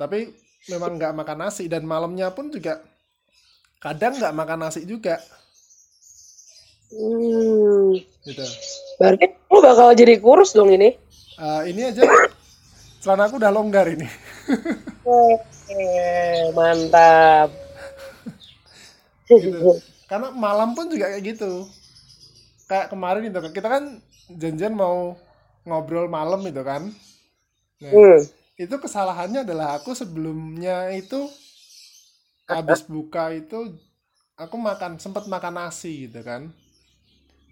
Tapi 0.00 0.32
memang 0.72 0.96
nggak 0.96 1.12
makan 1.12 1.38
nasi 1.44 1.68
dan 1.68 1.84
malamnya 1.84 2.32
pun 2.32 2.48
juga 2.48 2.80
kadang 3.84 4.16
nggak 4.16 4.32
makan 4.32 4.58
nasi 4.64 4.88
juga 4.88 5.20
Hmm. 6.88 8.00
gitu. 8.24 8.44
Berarti 8.96 9.28
lu 9.46 9.60
bakal 9.60 9.92
jadi 9.92 10.16
kurus 10.18 10.56
dong 10.56 10.72
ini. 10.72 10.96
Eh, 11.36 11.62
ini 11.68 11.84
aja 11.84 12.02
celana 12.98 13.28
aku 13.28 13.36
udah 13.36 13.52
longgar 13.52 13.92
ini. 13.92 14.08
Eh, 15.70 16.52
mantap. 16.56 17.50
gitu. 19.28 19.80
Karena 20.10 20.28
malam 20.34 20.74
pun 20.76 20.90
juga 20.90 21.06
kayak 21.12 21.24
gitu. 21.36 21.52
Kayak 22.70 22.86
kemarin 22.92 23.28
itu 23.28 23.38
kita 23.56 23.68
kan 23.68 23.84
janjian 24.30 24.74
mau 24.78 25.18
ngobrol 25.66 26.06
malam 26.08 26.40
itu 26.46 26.62
kan. 26.62 26.82
Nah, 27.82 28.00
Hmm. 28.00 28.24
itu 28.60 28.74
kesalahannya 28.84 29.44
adalah 29.46 29.78
aku 29.80 29.92
sebelumnya 29.96 30.92
itu 30.94 31.20
habis 32.52 32.80
buka 32.92 33.24
itu 33.40 33.58
aku 34.42 34.56
makan 34.68 34.92
sempat 35.04 35.24
makan 35.34 35.54
nasi 35.60 35.92
gitu 36.08 36.20
kan 36.28 36.42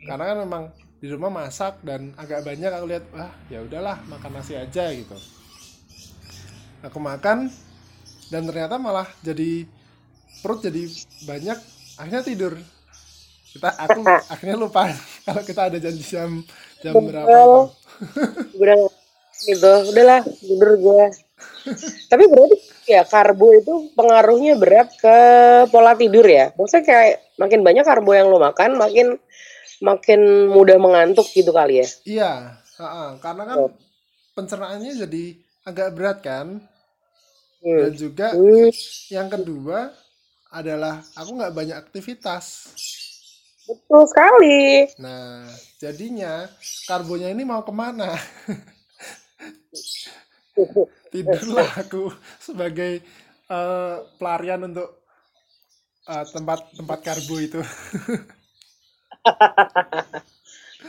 karena 0.06 0.24
kan 0.34 0.38
memang 0.44 0.64
di 0.98 1.06
rumah 1.14 1.30
masak 1.30 1.78
dan 1.86 2.10
agak 2.18 2.42
banyak 2.42 2.70
aku 2.74 2.86
lihat 2.90 3.04
wah 3.14 3.30
ya 3.52 3.62
udahlah 3.62 3.96
makan 4.10 4.30
nasi 4.40 4.54
aja 4.58 4.90
gitu 4.90 5.14
aku 6.84 6.98
makan 7.02 7.50
dan 8.28 8.42
ternyata 8.44 8.76
malah 8.76 9.08
jadi 9.24 9.64
perut 10.44 10.62
jadi 10.62 10.86
banyak 11.26 11.58
akhirnya 11.98 12.22
tidur 12.22 12.54
kita 13.52 13.70
aku 13.74 14.00
akhirnya 14.32 14.56
lupa 14.56 14.92
kalau 15.26 15.42
kita 15.42 15.60
ada 15.72 15.78
janji 15.80 16.04
jam 16.04 16.44
jam 16.84 16.94
berapa 16.94 17.26
itu. 17.26 17.60
Udah 18.62 18.78
gitu, 19.38 19.72
udahlah 19.94 20.22
tidur 20.22 20.70
gue. 20.78 21.04
Tapi 22.10 22.24
berarti 22.26 22.56
ya 22.90 23.06
karbo 23.06 23.54
itu 23.54 23.90
pengaruhnya 23.94 24.58
berat 24.58 24.90
ke 24.98 25.16
pola 25.70 25.94
tidur 25.94 26.26
ya. 26.26 26.50
Maksudnya 26.58 26.84
kayak 26.86 27.14
makin 27.38 27.60
banyak 27.62 27.84
karbo 27.86 28.10
yang 28.18 28.30
lo 28.30 28.42
makan, 28.42 28.74
makin 28.78 29.18
makin 29.78 30.50
mudah 30.50 30.78
mengantuk 30.82 31.26
gitu 31.30 31.54
kali 31.54 31.82
ya. 31.82 31.86
Iya, 32.02 32.32
ha-ha. 32.82 33.18
karena 33.22 33.42
kan 33.46 33.58
pencernaannya 34.34 34.92
jadi 35.06 35.24
agak 35.68 35.94
berat 35.94 36.18
kan. 36.24 36.46
Hmm. 37.58 37.78
Dan 37.84 37.92
juga 37.98 38.32
yang 39.12 39.28
kedua 39.28 39.92
adalah 40.48 41.04
aku 41.12 41.30
nggak 41.36 41.54
banyak 41.54 41.76
aktivitas. 41.76 42.72
betul 43.68 44.08
sekali. 44.08 44.88
Nah, 44.96 45.44
jadinya 45.76 46.48
karbonya 46.88 47.28
ini 47.28 47.44
mau 47.44 47.60
ke 47.60 47.68
mana? 47.68 48.16
Tidurlah 51.12 51.76
aku 51.76 52.08
sebagai 52.40 53.04
eh, 53.52 53.96
pelarian 54.16 54.72
untuk 54.72 55.04
eh, 56.08 56.24
tempat 56.32 56.72
tempat 56.72 56.98
karbo 57.04 57.36
itu. 57.36 57.60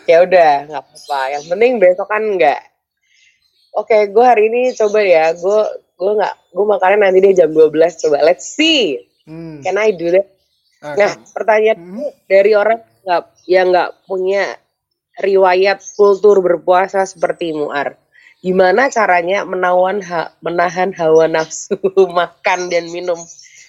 Ya 0.09 0.25
udah, 0.25 0.53
nggak 0.69 0.83
apa-apa. 0.85 1.21
Yang 1.37 1.45
penting 1.53 1.71
besok 1.77 2.07
kan 2.09 2.23
nggak. 2.23 2.61
Oke, 3.71 4.07
gue 4.07 4.25
hari 4.25 4.47
ini 4.47 4.73
coba 4.73 4.99
ya. 4.99 5.31
Gue 5.33 5.59
gue 5.93 6.11
nggak 6.15 6.33
gue 6.51 6.65
makannya 6.65 6.97
nanti 7.01 7.19
deh 7.19 7.33
jam 7.33 7.49
12 7.49 7.69
coba. 7.99 8.21
Let's 8.21 8.49
see. 8.49 8.97
Hmm. 9.23 9.61
Can 9.61 9.77
I 9.77 9.91
do 9.91 10.09
that? 10.09 10.25
Nah, 10.79 10.95
Nah, 10.95 11.09
kan- 11.11 11.27
pertanyaan 11.31 11.77
Hmm. 11.77 12.09
dari 12.25 12.51
orang 12.53 12.79
nggak 13.01 13.23
yang 13.45 13.67
nggak 13.69 13.89
punya 14.05 14.43
riwayat 15.15 15.83
kultur 15.93 16.39
berpuasa 16.39 17.03
seperti 17.03 17.51
Muar. 17.51 17.99
Gimana 18.39 18.87
caranya 18.87 19.43
menawan 19.43 19.99
ha- 20.01 20.31
menahan 20.39 20.95
hawa 20.95 21.27
nafsu 21.27 21.75
makan 22.15 22.71
dan 22.71 22.87
minum 22.87 23.19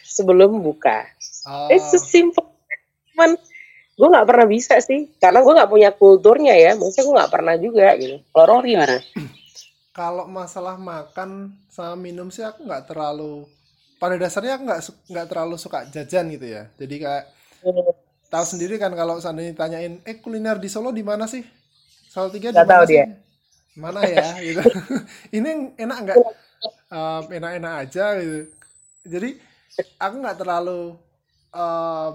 sebelum 0.05 0.63
buka? 0.63 1.11
ah, 1.45 1.67
It's 1.69 1.91
so 1.91 1.99
simple. 1.99 2.47
Cuman 3.11 3.35
gue 3.93 4.09
nggak 4.09 4.25
pernah 4.25 4.47
bisa 4.47 4.79
sih, 4.79 5.11
karena 5.19 5.43
gue 5.43 5.53
nggak 5.53 5.69
punya 5.69 5.91
kulturnya 5.91 6.55
ya. 6.55 6.73
Maksudnya 6.73 7.03
gue 7.03 7.15
nggak 7.19 7.33
pernah 7.35 7.55
juga 7.59 7.87
gitu. 7.99 8.17
Kalau 8.31 8.63
gimana? 8.63 8.97
kalau 9.97 10.25
masalah 10.31 10.77
makan 10.79 11.31
sama 11.71 11.95
minum 11.99 12.29
sih 12.31 12.45
aku 12.47 12.63
nggak 12.69 12.87
terlalu 12.91 13.47
pada 14.01 14.17
dasarnya 14.23 14.57
aku 14.57 14.65
nggak 14.69 14.83
nggak 15.13 15.27
terlalu 15.31 15.57
suka 15.61 15.79
jajan 15.95 16.27
gitu 16.35 16.47
ya. 16.57 16.63
Jadi 16.81 16.97
kayak 17.05 17.25
tahu 18.31 18.45
sendiri 18.47 18.75
kan 18.83 18.93
kalau 18.95 19.19
seandainya 19.23 19.53
ditanyain 19.57 19.95
eh 20.07 20.17
kuliner 20.23 20.57
di 20.63 20.69
Solo 20.71 20.91
di 20.95 21.03
mana 21.03 21.27
sih? 21.27 21.43
Salatiga 22.11 22.51
di 22.55 22.63
Nggak 22.63 22.67
tahu 22.71 22.83
mana 22.83 22.85
sih? 22.87 23.01
dia. 23.01 23.05
mana 23.77 24.03
ya 24.07 24.27
gitu. 24.47 24.63
Ini 25.37 25.77
enak 25.79 25.99
nggak? 26.07 26.21
Em, 26.93 27.25
enak-enak 27.41 27.75
aja 27.87 28.07
gitu. 28.21 28.39
Jadi 29.07 29.31
aku 30.01 30.15
nggak 30.23 30.39
terlalu 30.41 30.97
em, 31.55 32.15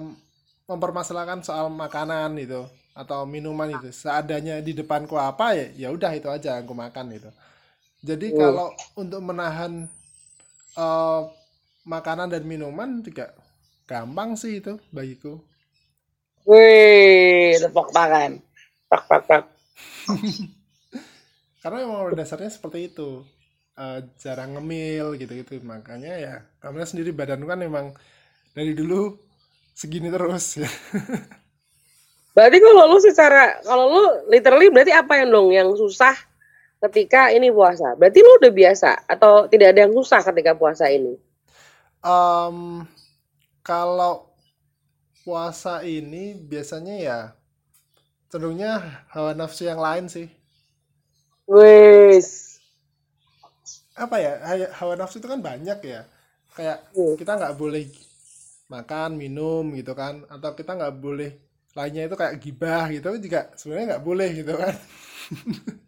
mempermasalahkan 0.70 1.42
soal 1.46 1.68
makanan 1.74 2.38
gitu 2.42 2.68
atau 2.96 3.26
minuman 3.28 3.70
itu. 3.78 3.90
Seadanya 3.94 4.62
di 4.64 4.74
depanku 4.78 5.16
apa 5.20 5.56
ya 5.58 5.68
ya 5.76 5.90
udah 5.96 6.12
itu 6.16 6.28
aja 6.32 6.62
aku 6.62 6.74
makan 6.76 7.06
gitu 7.18 7.30
jadi 8.10 8.28
Hmm. 8.30 8.38
kalau 8.40 8.68
untuk 9.02 9.22
menahan 9.30 9.74
eh, 10.86 11.22
makanan 11.94 12.28
dan 12.34 12.44
minuman 12.52 12.90
juga 13.08 13.26
gampang 13.90 14.30
sih 14.42 14.54
itu 14.62 14.74
bagiku 14.96 15.34
Wih, 16.50 17.54
tepuk 17.62 17.88
tangan. 17.96 18.32
Tak, 18.90 19.02
tak, 19.10 19.22
tak. 19.30 19.44
karena 21.62 21.78
memang 21.86 22.14
dasarnya 22.18 22.52
seperti 22.54 22.92
itu 22.92 23.26
Eh, 23.76 24.00
jarang 24.24 24.56
ngemil 24.56 25.20
gitu-gitu 25.20 25.60
makanya 25.68 26.14
ya 26.16 26.34
kamu 26.64 26.88
sendiri 26.88 27.12
badan 27.12 27.44
kan 27.44 27.60
memang 27.60 27.92
dari 28.56 28.72
dulu 28.72 29.20
segini 29.76 30.10
terus 30.14 30.62
ya 30.64 30.70
Berarti 32.36 32.58
kalau 32.60 32.84
lu 32.92 32.98
secara 33.00 33.64
kalau 33.64 33.86
lu 33.96 34.04
literally 34.28 34.68
berarti 34.68 34.92
apa 34.92 35.14
yang 35.24 35.30
dong 35.32 35.50
yang 35.56 35.70
susah 35.80 36.16
ketika 36.84 37.22
ini 37.38 37.50
puasa? 37.58 37.88
Berarti 38.00 38.20
lu 38.26 38.32
udah 38.42 38.54
biasa 38.62 38.92
atau 39.14 39.34
tidak 39.52 39.68
ada 39.74 39.80
yang 39.88 39.94
susah 39.98 40.22
ketika 40.28 40.52
puasa 40.62 40.86
ini? 40.98 41.14
Em, 42.06 42.86
kalau 43.68 44.16
puasa 45.24 45.76
ini 45.98 46.26
biasanya 46.52 46.96
ya 47.08 47.20
cenderungnya 48.30 48.72
hawa 49.14 49.32
nafsu 49.40 49.64
yang 49.70 49.82
lain 49.88 50.06
sih 50.16 50.28
Wes. 51.48 52.60
apa 53.96 54.16
ya 54.20 54.32
hawa 54.80 54.94
nafsu 55.00 55.18
itu 55.24 55.28
kan 55.32 55.40
banyak 55.40 55.80
ya 55.88 56.02
kayak 56.56 56.80
Hmm. 56.96 57.16
kita 57.20 57.32
nggak 57.40 57.56
boleh 57.62 57.84
makan 58.74 59.12
minum 59.22 59.64
gitu 59.80 59.94
kan 60.02 60.24
atau 60.34 60.52
kita 60.60 60.72
nggak 60.80 60.96
boleh 61.06 61.32
lainnya 61.78 62.04
itu 62.08 62.16
kayak 62.22 62.36
gibah 62.44 62.86
gitu 62.96 63.10
juga 63.26 63.40
sebenarnya 63.60 63.86
nggak 63.96 64.06
boleh 64.10 64.30
gitu 64.40 64.54
kan 64.62 64.76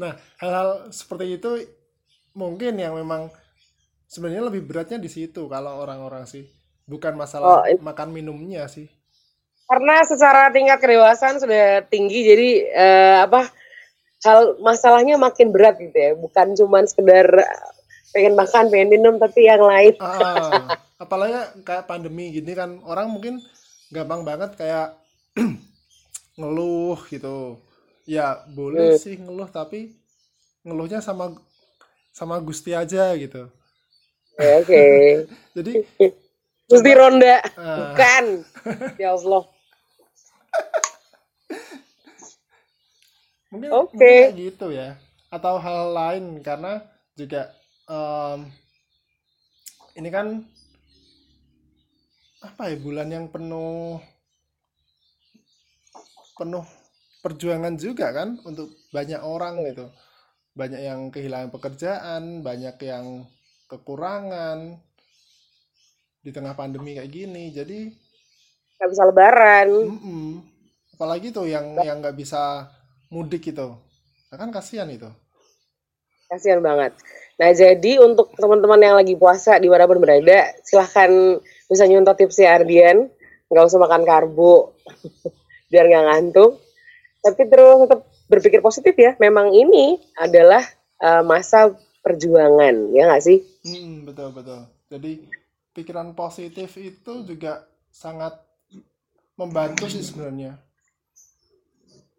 nah 0.00 0.16
hal-hal 0.40 0.88
seperti 0.92 1.36
itu 1.40 1.50
mungkin 2.36 2.78
yang 2.78 2.94
memang 2.96 3.28
sebenarnya 4.06 4.48
lebih 4.48 4.62
beratnya 4.66 4.98
di 5.00 5.10
situ 5.10 5.46
kalau 5.50 5.82
orang-orang 5.82 6.24
sih 6.26 6.46
bukan 6.88 7.14
masalah 7.14 7.62
Oh, 7.62 7.64
makan 7.80 8.10
minumnya 8.10 8.66
sih 8.70 8.88
Karena 9.70 10.02
secara 10.02 10.50
tingkat 10.50 10.82
kedewasaan 10.82 11.38
sudah 11.38 11.86
tinggi 11.86 12.26
jadi 12.26 12.50
eh, 12.74 13.16
apa 13.22 13.46
hal 14.26 14.60
masalahnya 14.60 15.16
makin 15.16 15.54
berat 15.54 15.78
gitu 15.80 15.96
ya. 15.96 16.12
Bukan 16.18 16.58
cuman 16.58 16.84
sekedar 16.90 17.28
pengen 18.10 18.34
makan, 18.34 18.64
pengen 18.68 18.90
minum 18.90 19.14
tapi 19.16 19.46
yang 19.46 19.62
lain. 19.62 19.94
Ah, 20.02 20.74
apalagi 20.98 21.62
kayak 21.62 21.86
pandemi 21.86 22.34
gini 22.34 22.52
kan 22.52 22.82
orang 22.84 23.08
mungkin 23.14 23.40
gampang 23.94 24.26
banget 24.26 24.58
kayak 24.58 24.98
ngeluh 26.38 26.98
gitu. 27.08 27.62
Ya 28.10 28.42
boleh 28.58 28.90
Hmm. 28.90 28.98
sih 29.02 29.14
ngeluh 29.22 29.46
tapi 29.58 29.94
ngeluhnya 30.66 30.98
sama 30.98 31.38
sama 32.18 32.36
Gusti 32.42 32.74
aja 32.74 33.14
gitu. 33.14 33.46
Ya, 34.40 34.50
Oke. 34.58 34.82
Jadi 35.56 35.72
Gusti 36.70 36.92
Ronda. 36.94 37.38
ah, 37.54 37.94
Bukan. 37.94 38.24
Ya 38.98 39.14
Allah. 39.14 39.44
mungkin 43.50 43.70
Oke. 43.74 43.94
mungkin 43.94 44.16
kayak 44.18 44.34
gitu 44.38 44.66
ya. 44.74 44.88
Atau 45.30 45.54
hal 45.62 45.94
lain 45.94 46.24
karena 46.42 46.82
juga 47.14 47.54
em, 47.86 48.40
ini 49.98 50.08
kan 50.10 50.26
apa 52.42 52.62
ya 52.72 52.76
bulan 52.80 53.08
yang 53.12 53.26
penuh 53.28 54.00
penuh 56.38 56.64
perjuangan 57.20 57.76
juga 57.76 58.12
kan 58.12 58.40
untuk 58.44 58.72
banyak 58.92 59.20
orang 59.20 59.64
gitu. 59.68 59.88
Banyak 60.56 60.80
yang 60.82 61.00
kehilangan 61.14 61.54
pekerjaan, 61.54 62.42
banyak 62.42 62.76
yang 62.82 63.24
kekurangan 63.70 64.76
di 66.20 66.30
tengah 66.34 66.52
pandemi 66.58 66.98
kayak 66.98 67.12
gini. 67.12 67.54
Jadi, 67.54 68.10
nggak 68.80 68.90
bisa 68.96 69.04
lebaran 69.04 69.68
mm-mm. 69.68 70.40
apalagi 70.96 71.28
tuh 71.28 71.44
yang 71.44 71.76
yang 71.84 72.00
nggak 72.00 72.16
bisa 72.16 72.64
mudik 73.12 73.52
itu. 73.52 73.76
Nah, 74.32 74.36
kan 74.40 74.48
kasihan 74.48 74.88
itu. 74.88 75.12
kasihan 76.30 76.62
banget 76.62 76.94
nah 77.42 77.50
jadi 77.50 77.98
untuk 77.98 78.30
teman-teman 78.38 78.78
yang 78.78 78.94
lagi 78.94 79.18
puasa 79.18 79.58
di 79.58 79.66
mana 79.66 79.90
pun 79.90 79.98
berada 79.98 80.46
silahkan 80.62 81.10
bisa 81.66 81.84
nyontoh 81.90 82.14
tipsnya 82.14 82.54
Ardian 82.54 83.10
nggak 83.50 83.66
usah 83.66 83.82
makan 83.82 84.06
karbo 84.06 84.78
biar 85.74 85.90
nggak 85.90 86.04
ngantuk 86.06 86.62
tapi 87.24 87.42
terus 87.50 87.76
tetap 87.86 88.00
berpikir 88.30 88.60
positif 88.64 88.94
ya 88.96 89.12
memang 89.20 89.52
ini 89.52 89.98
adalah 90.16 90.62
eh, 91.02 91.22
masa 91.26 91.72
perjuangan 92.04 92.74
ya 92.96 93.02
nggak 93.10 93.24
sih 93.24 93.38
Mm, 93.64 94.08
betul 94.08 94.28
betul. 94.36 94.60
Jadi 94.92 95.12
pikiran 95.76 96.08
positif 96.20 96.70
itu 96.80 97.12
juga 97.28 97.52
sangat 98.02 98.34
membantu 99.40 99.84
sih 99.90 100.02
sebenarnya. 100.08 100.52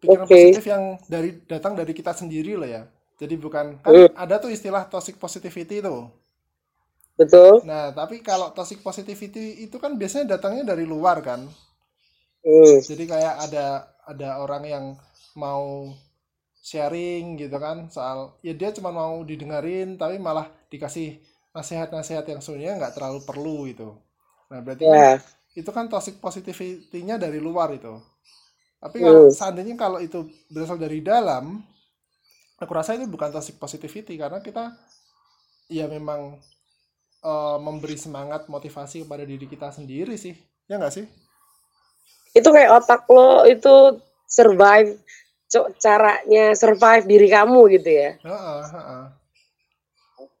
Pikiran 0.02 0.26
Oke. 0.26 0.34
positif 0.34 0.66
yang 0.66 0.98
dari 1.06 1.30
datang 1.46 1.78
dari 1.78 1.94
kita 1.94 2.10
sendiri 2.10 2.58
lah 2.58 2.68
ya. 2.68 2.82
Jadi 3.22 3.34
bukan 3.38 3.78
kan 3.86 3.96
Hmm. 3.96 4.06
ada 4.18 4.42
tuh 4.42 4.50
istilah 4.50 4.90
toxic 4.90 5.14
positivity 5.22 5.78
itu. 5.78 6.10
betul 7.18 7.62
Nah, 7.68 7.84
tapi 7.98 8.16
kalau 8.28 8.48
toxic 8.56 8.78
positivity 8.86 9.46
itu 9.66 9.76
kan 9.82 9.92
biasanya 10.00 10.26
datangnya 10.36 10.64
dari 10.76 10.84
luar 10.92 11.16
kan. 11.28 11.40
Hmm, 12.44 12.80
Jadi 12.88 13.04
kayak 13.06 13.34
ada 13.48 13.66
ada 14.12 14.28
orang 14.44 14.62
yang 14.74 14.84
mau 15.44 15.92
sharing 16.62 17.24
gitu 17.42 17.56
kan 17.58 17.76
soal 17.94 18.18
ya 18.46 18.52
dia 18.60 18.70
cuma 18.76 18.90
mau 19.00 19.14
didengarin 19.30 19.98
tapi 20.00 20.16
malah 20.22 20.46
dikasih 20.72 21.18
nasihat-nasihat 21.56 22.24
yang 22.32 22.40
sebenarnya 22.44 22.74
nggak 22.80 22.94
terlalu 22.96 23.20
perlu 23.28 23.56
gitu. 23.70 23.88
Nah, 24.50 24.60
berarti 24.64 24.84
kan 24.92 25.02
ya 25.02 25.20
itu 25.60 25.70
kan 25.76 25.86
toxic 25.92 26.16
positivity-nya 26.24 27.16
dari 27.20 27.38
luar 27.42 27.68
itu. 27.76 27.92
Tapi 28.82 28.98
kalau 29.04 29.22
Hmm. 29.22 29.36
seandainya 29.38 29.74
kalau 29.80 29.98
itu 30.02 30.18
berasal 30.52 30.78
dari 30.80 31.00
dalam, 31.04 31.60
aku 32.62 32.72
rasa 32.78 32.96
itu 32.96 33.04
bukan 33.10 33.30
toxic 33.34 33.56
positivity 33.62 34.14
karena 34.22 34.38
kita 34.46 34.64
ya 35.70 35.86
memang 35.90 36.38
eh, 37.24 37.58
memberi 37.66 37.96
semangat 37.98 38.46
motivasi 38.54 39.04
kepada 39.06 39.24
diri 39.30 39.46
kita 39.52 39.68
sendiri 39.74 40.14
sih. 40.24 40.34
Ya 40.70 40.76
nggak 40.80 40.94
sih? 40.96 41.06
Itu 42.32 42.48
kayak 42.48 42.82
otak 42.82 43.04
lo 43.12 43.44
itu 43.44 44.00
survive 44.28 44.96
caranya 45.80 46.56
survive 46.56 47.04
diri 47.04 47.28
kamu 47.28 47.60
gitu 47.76 47.90
ya 47.92 48.10
Heeh, 48.24 48.60
heeh. 48.72 49.04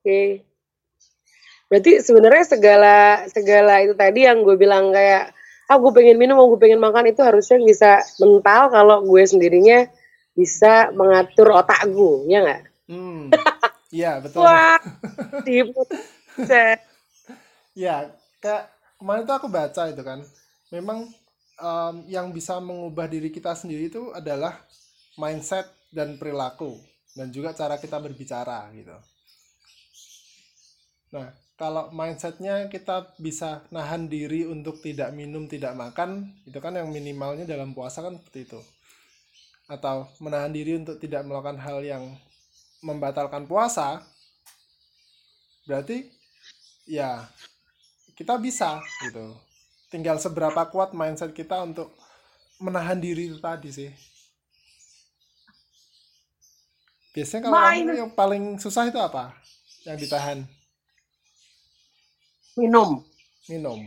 Oke. 0.02 0.42
Berarti 1.70 2.02
sebenarnya 2.02 2.44
segala 2.44 2.96
segala 3.30 3.80
itu 3.86 3.94
tadi 3.94 4.26
yang 4.26 4.42
gue 4.42 4.58
bilang 4.58 4.90
kayak 4.90 5.30
ah 5.70 5.78
gue 5.78 5.92
pengen 5.94 6.20
minum, 6.20 6.36
oh, 6.36 6.52
gue 6.52 6.60
pengen 6.60 6.82
makan 6.82 7.08
itu 7.08 7.22
harusnya 7.24 7.56
bisa 7.62 8.02
mental 8.20 8.68
kalau 8.68 9.00
gue 9.08 9.22
sendirinya 9.24 9.88
bisa 10.36 10.92
mengatur 10.92 11.54
otak 11.54 11.88
gue, 11.88 12.28
ya 12.28 12.38
nggak? 12.44 12.62
Hmm. 12.92 13.30
Iya, 13.88 14.18
betul. 14.26 14.44
Wah, 14.44 14.76
tipu. 15.46 15.80
Set. 16.44 16.82
Ya, 17.72 18.10
kayak 18.42 18.68
kemarin 19.00 19.24
tuh 19.24 19.36
aku 19.38 19.48
baca 19.48 19.82
itu 19.88 20.02
kan. 20.04 20.20
Memang 20.68 21.08
em, 21.62 21.94
yang 22.10 22.34
bisa 22.34 22.58
mengubah 22.58 23.06
diri 23.06 23.30
kita 23.30 23.54
sendiri 23.54 23.86
itu 23.86 24.10
adalah 24.10 24.58
mindset 25.14 25.70
dan 25.94 26.18
perilaku 26.18 26.82
dan 27.14 27.30
juga 27.30 27.54
cara 27.54 27.78
kita 27.78 28.00
berbicara 28.02 28.66
gitu. 28.74 28.96
Nah, 31.12 31.28
kalau 31.60 31.92
mindsetnya 31.92 32.66
kita 32.72 33.12
bisa 33.20 33.62
nahan 33.68 34.08
diri 34.08 34.48
untuk 34.48 34.80
tidak 34.80 35.12
minum, 35.12 35.44
tidak 35.44 35.76
makan, 35.76 36.32
itu 36.48 36.58
kan 36.58 36.72
yang 36.72 36.88
minimalnya 36.88 37.44
dalam 37.44 37.76
puasa 37.76 38.00
kan 38.00 38.16
seperti 38.16 38.48
itu. 38.48 38.60
Atau 39.68 40.08
menahan 40.24 40.50
diri 40.50 40.80
untuk 40.80 40.96
tidak 40.98 41.22
melakukan 41.28 41.60
hal 41.60 41.84
yang 41.84 42.16
membatalkan 42.82 43.44
puasa, 43.44 44.02
berarti 45.68 46.10
ya 46.88 47.28
kita 48.16 48.40
bisa 48.40 48.80
gitu. 49.06 49.36
Tinggal 49.92 50.16
seberapa 50.16 50.64
kuat 50.72 50.96
mindset 50.96 51.36
kita 51.36 51.60
untuk 51.60 51.92
menahan 52.56 52.96
diri 52.96 53.28
itu 53.28 53.36
tadi 53.36 53.68
sih. 53.68 53.90
Biasanya 57.12 57.40
kalau 57.44 57.52
kamu 57.52 57.68
Main 57.68 57.86
yang 57.92 58.12
paling 58.16 58.44
susah 58.56 58.88
itu 58.88 58.96
apa? 58.96 59.36
Yang 59.84 60.08
ditahan? 60.08 60.48
minum. 62.56 63.00
Minum. 63.48 63.80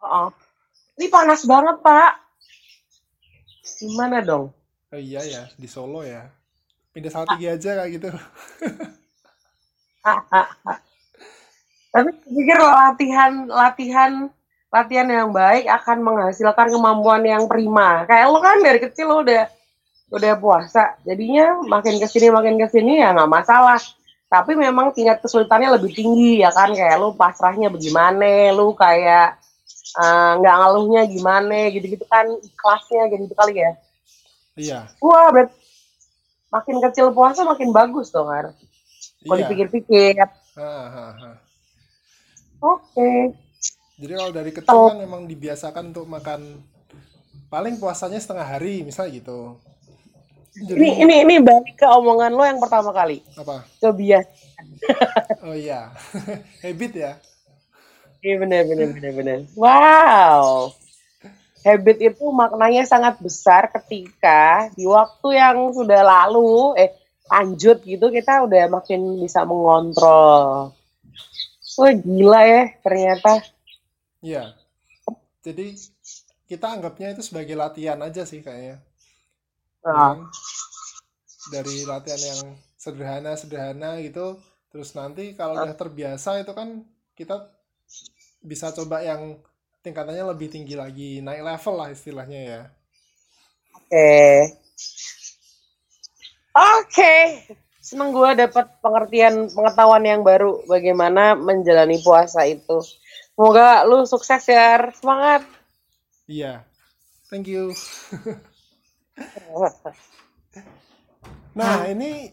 Oh. 0.00 0.32
Ini 0.96 1.08
panas 1.08 1.44
banget, 1.48 1.80
Pak. 1.80 2.12
Gimana 3.80 4.20
dong? 4.20 4.52
Oh 4.92 5.00
iya 5.00 5.24
ya, 5.24 5.48
di 5.56 5.64
Solo 5.64 6.04
ya. 6.04 6.28
Pindah 6.92 7.08
Salatiga 7.08 7.56
aja 7.56 7.80
kayak 7.80 7.90
gitu. 7.96 8.12
Tapi 11.92 12.10
pikir 12.28 12.58
latihan 12.60 13.48
latihan 13.48 14.28
latihan 14.72 15.04
yang 15.04 15.28
baik 15.30 15.68
akan 15.68 16.00
menghasilkan 16.00 16.72
kemampuan 16.72 17.20
yang 17.28 17.44
prima. 17.44 18.08
Kayak 18.08 18.26
lo 18.32 18.40
kan 18.40 18.56
dari 18.64 18.80
kecil 18.80 19.06
lo 19.12 19.20
udah 19.20 19.44
udah 20.12 20.32
puasa, 20.36 20.96
jadinya 21.04 21.60
makin 21.64 21.96
ke 21.96 22.04
sini 22.08 22.28
makin 22.28 22.56
ke 22.60 22.68
sini 22.72 23.00
ya 23.00 23.12
nggak 23.12 23.28
masalah. 23.28 23.80
Tapi 24.32 24.56
memang 24.56 24.96
tingkat 24.96 25.20
kesulitannya 25.20 25.76
lebih 25.76 25.92
tinggi 25.92 26.40
ya 26.40 26.48
kan, 26.48 26.72
kayak 26.72 26.96
lo 26.96 27.12
pasrahnya 27.12 27.68
bagaimana, 27.68 28.48
lo 28.56 28.72
kayak 28.72 29.36
eh, 30.00 30.32
nggak 30.40 30.56
ngeluhnya 30.56 31.02
gimana, 31.04 31.68
gitu-gitu 31.68 32.08
kan 32.08 32.24
ikhlasnya 32.40 33.12
gitu 33.12 33.36
kali 33.36 33.60
ya. 33.60 33.72
Iya, 34.52 34.78
Wah, 35.00 35.32
berarti 35.32 35.56
makin 36.52 36.76
kecil 36.88 37.12
puasa 37.16 37.44
makin 37.44 37.72
bagus 37.72 38.12
dong, 38.12 38.28
Har. 38.28 38.52
Kalau 39.24 39.36
iya. 39.36 39.48
dipikir-pikir. 39.48 40.20
Oke. 42.60 43.32
Jadi 44.02 44.12
kalau 44.18 44.32
dari 44.34 44.50
kecil 44.50 44.78
kan 44.90 44.98
memang 44.98 45.30
dibiasakan 45.30 45.94
untuk 45.94 46.10
makan 46.10 46.58
paling 47.46 47.78
puasanya 47.78 48.18
setengah 48.18 48.42
hari, 48.42 48.82
misalnya 48.82 49.22
gitu. 49.22 49.62
Ini 50.52 50.66
Jadi 50.66 50.86
ini 51.06 51.14
ini 51.22 51.34
balik 51.38 51.78
ke 51.78 51.86
omongan 51.86 52.34
lo 52.34 52.42
yang 52.42 52.58
pertama 52.58 52.90
kali. 52.90 53.22
apa? 53.38 53.62
Kebiasaan. 53.78 54.66
Oh 55.46 55.54
iya, 55.58 55.90
habit 56.62 56.92
ya. 56.94 57.12
Iya 58.22 58.34
benar 58.42 58.62
benar 58.66 58.88
benar 58.94 59.12
benar. 59.14 59.38
Wow. 59.58 60.70
Habit 61.62 61.98
itu 61.98 62.24
maknanya 62.30 62.86
sangat 62.86 63.18
besar 63.22 63.70
ketika 63.70 64.70
di 64.74 64.86
waktu 64.86 65.38
yang 65.38 65.70
sudah 65.74 66.02
lalu 66.02 66.74
eh 66.78 66.94
lanjut 67.26 67.82
gitu 67.82 68.10
kita 68.10 68.46
udah 68.46 68.70
makin 68.70 69.18
bisa 69.18 69.42
mengontrol. 69.42 70.74
Wah 71.78 71.92
gila 71.94 72.42
ya 72.46 72.62
ternyata. 72.82 73.42
Iya. 74.22 74.54
Jadi 75.42 75.74
kita 76.46 76.78
anggapnya 76.78 77.12
itu 77.12 77.22
sebagai 77.26 77.58
latihan 77.58 77.98
aja 77.98 78.22
sih 78.22 78.40
kayaknya. 78.40 78.78
Ya 78.78 78.92
Nah? 79.82 80.14
Dari 81.50 81.82
latihan 81.82 82.22
yang 82.22 82.40
sederhana-sederhana 82.78 83.98
gitu, 83.98 84.38
terus 84.70 84.94
nanti 84.94 85.34
kalau 85.34 85.58
udah 85.58 85.74
terbiasa 85.74 86.38
itu 86.38 86.54
kan 86.54 86.86
kita 87.18 87.50
bisa 88.38 88.70
coba 88.70 89.02
yang 89.02 89.42
tingkatannya 89.82 90.22
lebih 90.22 90.54
tinggi 90.54 90.78
lagi, 90.78 91.18
naik 91.18 91.42
level 91.42 91.74
lah 91.82 91.90
istilahnya 91.90 92.40
ya. 92.46 92.62
Oke. 93.74 94.22
Oke. 96.54 97.14
Seneng 97.82 98.14
gue 98.14 98.30
dapat 98.38 98.78
pengertian 98.78 99.50
pengetahuan 99.50 100.06
yang 100.06 100.22
baru 100.22 100.62
bagaimana 100.70 101.34
menjalani 101.34 101.98
puasa 101.98 102.46
itu. 102.46 102.78
Semoga 103.42 103.82
lu 103.90 104.06
sukses 104.06 104.46
ya. 104.46 104.78
Semangat. 104.94 105.42
Iya. 106.30 106.62
Thank 107.26 107.50
you. 107.50 107.74
Nah, 111.58 111.84
ini 111.90 112.30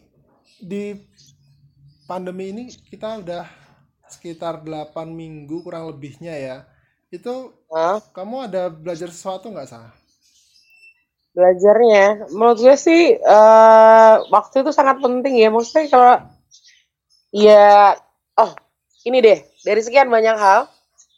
di 0.62 0.94
pandemi 2.06 2.54
ini 2.54 2.70
kita 2.70 3.20
udah 3.20 3.42
sekitar 4.06 4.62
8 4.62 4.94
minggu 5.10 5.66
kurang 5.66 5.90
lebihnya 5.90 6.32
ya. 6.38 6.56
Itu 7.10 7.58
Hah? 7.74 7.98
kamu 8.14 8.46
ada 8.46 8.70
belajar 8.70 9.10
sesuatu 9.10 9.50
nggak, 9.50 9.66
Sah? 9.66 9.90
Belajarnya, 11.34 12.32
menurut 12.32 12.62
gue 12.62 12.76
sih 12.78 13.18
eh, 13.18 14.14
waktu 14.30 14.62
itu 14.62 14.70
sangat 14.70 15.02
penting 15.02 15.42
ya. 15.42 15.50
Maksudnya 15.50 15.90
kalau 15.90 16.16
Ya, 17.34 17.98
oh 18.38 18.54
ini 19.04 19.18
deh 19.20 19.38
dari 19.66 19.82
sekian 19.82 20.06
banyak 20.06 20.38
hal 20.38 20.70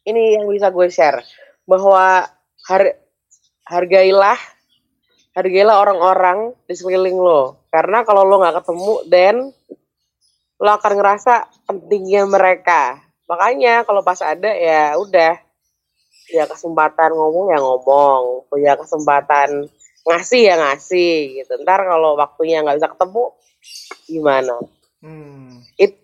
ini 0.02 0.38
yang 0.38 0.50
bisa 0.50 0.68
gue 0.74 0.88
share 0.90 1.22
bahwa 1.66 2.26
har 2.66 2.82
hargailah 3.66 4.38
hargailah 5.32 5.76
orang-orang 5.80 6.52
di 6.68 6.74
sekeliling 6.76 7.16
lo. 7.16 7.64
Karena 7.72 8.04
kalau 8.04 8.26
lo 8.26 8.36
nggak 8.42 8.62
ketemu 8.62 8.94
dan 9.08 9.34
lo 10.62 10.70
akan 10.70 10.92
ngerasa 10.98 11.34
pentingnya 11.66 12.28
mereka. 12.28 13.00
Makanya 13.26 13.82
kalau 13.88 14.04
pas 14.04 14.20
ada 14.20 14.52
ya 14.52 14.94
udah. 15.00 15.40
Ya 16.32 16.44
kesempatan 16.48 17.12
ngomong 17.12 17.52
ya 17.52 17.58
ngomong. 17.60 18.46
Punya 18.52 18.76
kesempatan 18.76 19.66
ngasih 20.04 20.40
ya 20.52 20.54
ngasih 20.60 21.42
gitu. 21.42 21.52
Ntar 21.64 21.86
kalau 21.88 22.14
waktunya 22.18 22.60
nggak 22.60 22.78
bisa 22.78 22.92
ketemu 22.92 23.24
gimana? 24.06 24.56
Hmm. 25.00 25.62
It- 25.78 26.00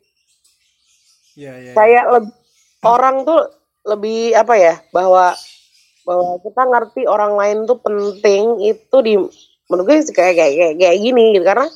Ya, 1.39 1.55
ya, 1.55 1.71
ya. 1.71 1.75
saya 1.79 2.01
lebih 2.19 2.35
orang 2.83 3.23
tuh 3.23 3.47
lebih 3.89 4.37
apa 4.37 4.55
ya 4.61 4.75
bahwa 4.93 5.33
bahwa 6.05 6.41
kita 6.41 6.63
ngerti 6.65 7.03
orang 7.09 7.37
lain 7.37 7.59
tuh 7.65 7.81
penting 7.81 8.45
itu 8.65 8.97
di 9.05 9.15
menurut 9.69 9.85
gue 9.85 9.97
kayak 10.13 10.35
kayak 10.37 10.53
kayak, 10.57 10.75
kayak 10.81 10.99
gini 11.01 11.25
gitu. 11.37 11.45
Karena 11.45 11.67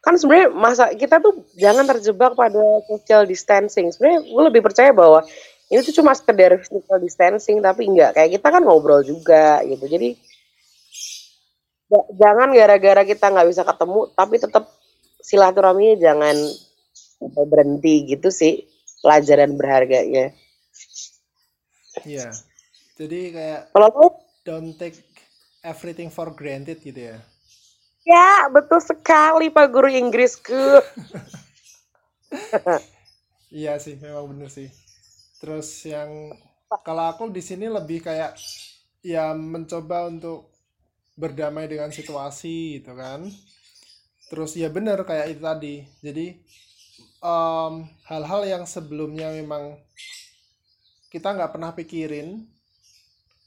kan 0.00 0.14
sebenarnya 0.16 0.48
masa 0.50 0.84
kita 0.94 1.22
tuh 1.22 1.46
jangan 1.58 1.86
terjebak 1.86 2.34
pada 2.34 2.62
social 2.86 3.22
distancing. 3.26 3.90
Sebenarnya 3.94 4.26
gue 4.26 4.42
lebih 4.50 4.62
percaya 4.62 4.90
bahwa 4.90 5.22
ini 5.70 5.86
tuh 5.86 5.94
cuma 6.02 6.14
sekedar 6.18 6.58
physical 6.58 6.98
distancing 6.98 7.62
tapi 7.62 7.86
enggak 7.86 8.18
kayak 8.18 8.38
kita 8.38 8.48
kan 8.50 8.62
ngobrol 8.62 9.02
juga 9.06 9.62
gitu. 9.62 9.86
Jadi 9.86 10.18
ja- 11.90 12.08
jangan 12.18 12.50
gara-gara 12.54 13.02
kita 13.06 13.26
nggak 13.30 13.48
bisa 13.50 13.62
ketemu 13.62 14.00
tapi 14.14 14.34
tetap 14.38 14.64
silaturahminya 15.22 15.96
jangan 16.00 16.36
berhenti 17.20 18.08
gitu 18.08 18.32
sih 18.32 18.64
pelajaran 19.04 19.54
berharganya 19.54 20.32
Iya. 22.04 22.30
Jadi 23.00 23.32
kayak 23.32 23.60
kalau 23.72 24.12
don't 24.44 24.76
take 24.76 25.00
everything 25.64 26.08
for 26.12 26.32
granted 26.32 26.80
gitu 26.80 27.16
ya. 27.16 27.18
Ya, 28.08 28.48
betul 28.48 28.80
sekali 28.80 29.52
Pak 29.52 29.66
Guru 29.72 29.88
Inggrisku. 29.92 30.54
Iya 33.50 33.82
sih, 33.82 33.98
memang 33.98 34.30
bener 34.30 34.46
sih. 34.46 34.70
Terus 35.42 35.82
yang 35.82 36.30
kalau 36.86 37.10
aku 37.10 37.34
di 37.34 37.42
sini 37.42 37.66
lebih 37.66 37.98
kayak 37.98 38.38
ya 39.02 39.34
mencoba 39.34 40.06
untuk 40.06 40.54
berdamai 41.18 41.66
dengan 41.66 41.90
situasi 41.90 42.78
gitu 42.78 42.94
kan. 42.94 43.26
Terus 44.30 44.54
ya 44.54 44.70
bener 44.70 45.02
kayak 45.02 45.34
itu 45.34 45.42
tadi. 45.42 45.74
Jadi 45.98 46.26
hal-hal 48.06 48.42
yang 48.46 48.64
sebelumnya 48.70 49.34
memang 49.34 49.74
kita 51.12 51.28
nggak 51.36 51.52
pernah 51.54 51.70
pikirin 51.78 52.28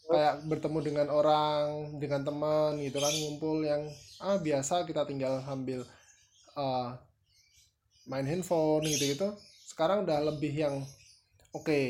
kayak 0.09 0.35
bertemu 0.49 0.79
dengan 0.87 1.07
orang, 1.19 1.65
dengan 2.01 2.21
teman 2.27 2.71
gitu 2.85 2.97
kan 3.03 3.13
ngumpul 3.19 3.57
yang 3.71 3.81
ah 4.27 4.37
biasa 4.47 4.75
kita 4.87 5.01
tinggal 5.09 5.33
ambil 5.53 5.81
eh, 6.63 6.89
main 8.11 8.25
handphone 8.31 8.83
gitu-gitu. 8.93 9.27
Sekarang 9.69 9.97
udah 10.07 10.19
lebih 10.29 10.53
yang 10.63 10.75
oke. 11.57 11.81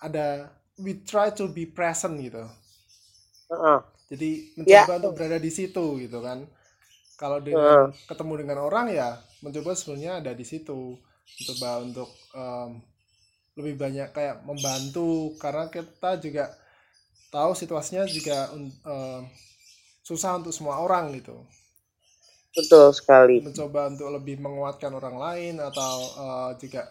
ada 0.00 0.50
we 0.78 0.94
try 0.94 1.30
to 1.30 1.46
be 1.48 1.66
present 1.66 2.18
gitu. 2.20 2.46
Heeh. 3.50 3.82
Jadi 4.08 4.30
Ya. 4.66 4.86
mencoba 4.86 4.92
untuk 5.00 5.12
berada 5.20 5.38
di 5.40 5.50
situ 5.52 5.84
gitu 6.00 6.18
kan. 6.24 6.48
Kalau 7.20 7.38
dengan 7.42 7.76
Heeh. 7.76 7.92
ketemu 8.08 8.34
dengan 8.44 8.58
orang 8.66 8.86
ya 8.92 9.08
mencoba 9.44 9.72
sebenarnya 9.78 10.12
ada 10.24 10.32
di 10.34 10.44
situ. 10.46 10.96
Mencoba 11.38 11.70
untuk 11.86 12.10
em, 12.34 12.70
lebih 13.58 13.74
banyak 13.74 14.14
kayak 14.14 14.46
membantu 14.46 15.34
karena 15.42 15.66
kita 15.66 16.14
juga 16.22 16.54
tahu 17.34 17.52
situasinya 17.58 18.06
juga 18.06 18.48
em, 18.54 18.70
susah 20.06 20.38
untuk 20.38 20.54
semua 20.54 20.80
orang 20.80 21.12
gitu. 21.18 21.36
Betul 22.56 22.94
sekali. 22.96 23.44
Mencoba 23.44 23.92
untuk 23.92 24.08
lebih 24.14 24.40
menguatkan 24.40 24.94
orang 24.94 25.20
lain 25.20 25.54
atau 25.60 25.94
eh, 26.00 26.50
juga 26.62 26.88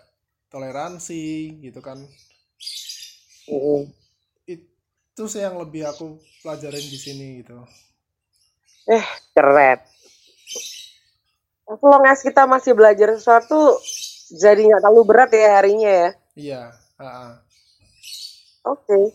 toleransi 0.54 1.58
gitu 1.66 1.80
kan. 1.82 1.98
Mm-mm. 3.48 3.90
Itu 4.46 5.26
sih 5.26 5.42
yang 5.42 5.58
lebih 5.58 5.88
aku 5.90 6.22
pelajarin 6.46 6.84
di 6.84 7.00
sini 7.00 7.42
gitu. 7.42 7.58
Keren. 9.36 9.80
As 11.68 11.82
long 11.84 12.06
as 12.08 12.24
kita 12.24 12.48
masih 12.48 12.72
belajar 12.72 13.12
sesuatu, 13.20 13.76
jadi 14.32 14.64
nggak 14.64 14.82
terlalu 14.88 15.04
berat 15.04 15.32
ya 15.36 15.60
harinya 15.60 15.92
ya. 15.92 16.10
Iya, 16.38 16.70
ha-ha. 17.02 17.42
Oke. 18.70 19.10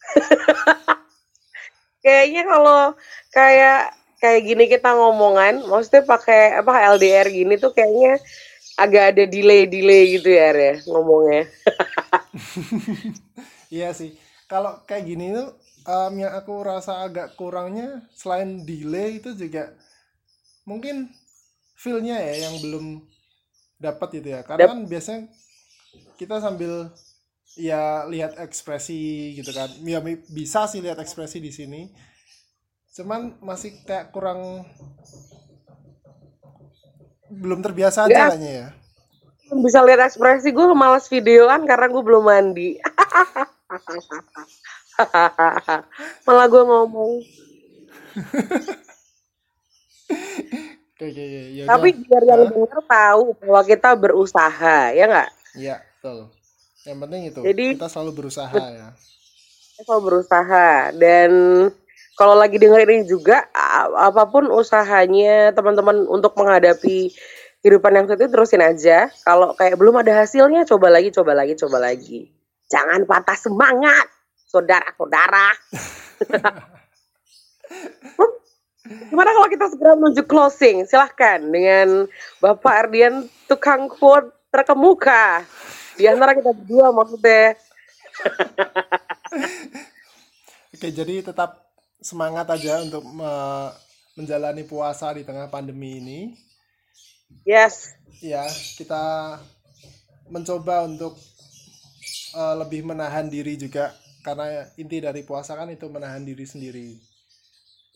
Kayaknya 2.04 2.42
kalau 2.48 2.96
kayak 3.28 3.92
kayak 4.16 4.40
gini 4.48 4.64
kita 4.72 4.96
ngomongan, 4.96 5.60
maksudnya 5.68 6.08
pakai 6.08 6.56
apa 6.56 6.96
LDR 6.96 7.28
gini 7.28 7.60
tuh 7.60 7.76
kayaknya 7.76 8.16
agak 8.80 9.12
ada 9.12 9.28
delay-delay 9.28 10.16
gitu 10.16 10.32
ya, 10.32 10.56
ya 10.56 10.80
ngomongnya. 10.88 11.44
Iya 13.70 13.94
sih. 13.94 14.18
Kalau 14.50 14.82
kayak 14.82 15.06
gini 15.06 15.30
tuh 15.30 15.54
em, 15.86 16.26
yang 16.26 16.34
aku 16.34 16.58
rasa 16.58 17.06
agak 17.06 17.38
kurangnya 17.38 18.02
selain 18.18 18.66
delay 18.66 19.22
itu 19.22 19.30
juga 19.38 19.70
mungkin 20.66 21.06
feel-nya 21.78 22.18
ya 22.18 22.50
yang 22.50 22.58
belum 22.58 22.98
dapat 23.78 24.18
gitu 24.18 24.34
ya. 24.34 24.42
Karena 24.42 24.74
kan 24.74 24.90
biasanya 24.90 25.30
kita 26.20 26.36
sambil 26.36 26.92
ya 27.56 28.04
lihat 28.04 28.36
ekspresi 28.36 29.32
gitu 29.40 29.56
kan. 29.56 29.72
Ya 29.88 30.04
bisa 30.28 30.68
sih 30.68 30.84
lihat 30.84 31.00
ekspresi 31.00 31.40
di 31.40 31.48
sini. 31.48 31.88
Cuman 32.92 33.40
masih 33.40 33.80
kayak 33.88 34.12
kurang 34.12 34.68
belum 37.32 37.64
terbiasa 37.64 38.04
aja 38.04 38.12
Nggak. 38.12 38.28
kayaknya 38.36 38.52
ya. 38.52 38.68
Bisa 39.64 39.80
lihat 39.80 40.12
ekspresi 40.12 40.52
gue 40.52 40.66
malas 40.76 41.08
videoan 41.08 41.64
karena 41.64 41.88
gue 41.88 42.02
belum 42.04 42.22
mandi. 42.28 42.76
Malah 46.28 46.46
gue 46.52 46.62
ngomong. 46.68 47.12
Oke, 51.00 51.16
oke, 51.16 51.22
oke. 51.24 51.40
Ya 51.56 51.64
Tapi 51.64 51.88
biar 51.96 52.22
yang 52.28 52.44
Hah? 52.44 52.52
denger 52.52 52.80
tahu 52.84 53.32
bahwa 53.40 53.60
kita 53.64 53.96
berusaha, 53.96 54.92
ya 54.92 55.08
nggak? 55.08 55.30
Iya, 55.56 55.80
betul. 56.00 56.32
Yang 56.88 56.98
penting 57.04 57.20
itu 57.28 57.40
Jadi- 57.44 57.76
kita 57.76 57.88
selalu 57.92 58.12
berusaha 58.16 58.56
ya. 58.56 58.88
Kita 59.76 59.80
selalu 59.84 60.02
berusaha 60.08 60.96
dan 60.96 61.30
kalau 62.16 62.36
lagi 62.36 62.56
denger 62.56 62.88
ini 62.88 63.04
juga 63.04 63.44
apa 63.96 64.24
pun 64.28 64.48
usahanya 64.48 65.52
teman-teman 65.52 66.08
untuk 66.08 66.32
menghadapi 66.36 67.12
kehidupan 67.60 67.92
yang 67.96 68.04
itu 68.08 68.28
terusin 68.28 68.64
aja. 68.64 69.12
Kalau 69.24 69.52
kayak 69.56 69.76
belum 69.76 70.00
ada 70.00 70.24
hasilnya, 70.24 70.64
coba 70.64 70.88
lagi, 70.88 71.12
coba 71.12 71.36
lagi, 71.36 71.56
coba 71.56 71.80
lagi. 71.80 72.32
Jangan 72.72 73.04
patah 73.04 73.36
semangat, 73.36 74.08
saudara-saudara. 74.48 75.48
Gimana 78.90 79.30
kalau 79.30 79.48
kita 79.48 79.70
segera 79.70 79.94
menuju 79.94 80.26
closing? 80.26 80.82
Silahkan 80.88 81.38
dengan 81.40 82.10
Bapak 82.42 82.88
Ardian 82.88 83.28
tukang 83.46 83.86
quote 83.86 84.32
terkemuka. 84.50 85.46
Di 86.00 86.08
antara 86.08 86.32
kita 86.32 86.56
berdua 86.56 86.96
maksudnya. 86.96 87.60
Oke, 90.74 90.88
jadi 90.94 91.20
tetap 91.24 91.60
semangat 92.00 92.48
aja 92.50 92.80
untuk 92.86 93.04
me- 93.04 93.74
menjalani 94.18 94.64
puasa 94.66 95.12
di 95.16 95.22
tengah 95.28 95.48
pandemi 95.52 96.00
ini. 96.00 96.20
Yes, 97.44 97.92
Ya, 98.22 98.44
kita 98.78 99.38
mencoba 100.30 100.86
untuk 100.88 101.18
eh, 102.40 102.54
lebih 102.60 102.82
menahan 102.90 103.26
diri 103.30 103.54
juga 103.60 103.94
karena 104.26 104.68
inti 104.76 104.98
dari 105.00 105.22
puasa 105.24 105.56
kan 105.56 105.68
itu 105.72 105.86
menahan 105.88 106.22
diri 106.24 106.44
sendiri. 106.46 106.88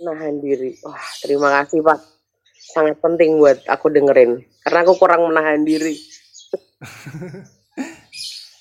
nahan 0.04 0.36
diri. 0.44 0.70
Wah, 0.86 1.06
terima 1.22 1.48
kasih 1.62 1.80
Pak. 1.86 2.00
Sangat 2.74 2.96
penting 3.04 3.38
buat 3.42 3.58
aku 3.68 3.86
dengerin. 3.92 4.40
Karena 4.64 4.80
aku 4.86 4.94
kurang 5.00 5.28
menahan 5.30 5.62
diri. 5.64 5.96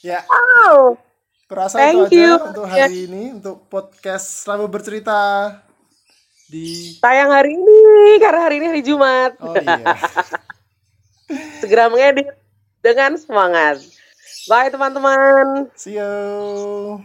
Ya, 0.04 0.20
Oh, 0.28 1.00
kurasa 1.48 1.80
Thank 1.80 2.12
itu 2.12 2.20
aja 2.20 2.20
you. 2.20 2.34
untuk 2.52 2.66
hari 2.68 3.08
ini 3.08 3.24
untuk 3.40 3.72
podcast 3.72 4.44
selalu 4.44 4.68
bercerita 4.68 5.20
di 6.52 7.00
tayang 7.00 7.32
hari 7.32 7.56
ini 7.56 8.20
karena 8.20 8.42
hari 8.44 8.56
ini 8.60 8.68
hari 8.68 8.82
Jumat. 8.84 9.40
Oh 9.40 9.56
iya. 9.56 9.96
Segera 11.64 11.88
mengedit 11.88 12.28
dengan 12.84 13.16
semangat. 13.16 13.80
Bye 14.52 14.68
teman-teman. 14.68 15.72
See 15.80 15.96
you. 15.96 17.00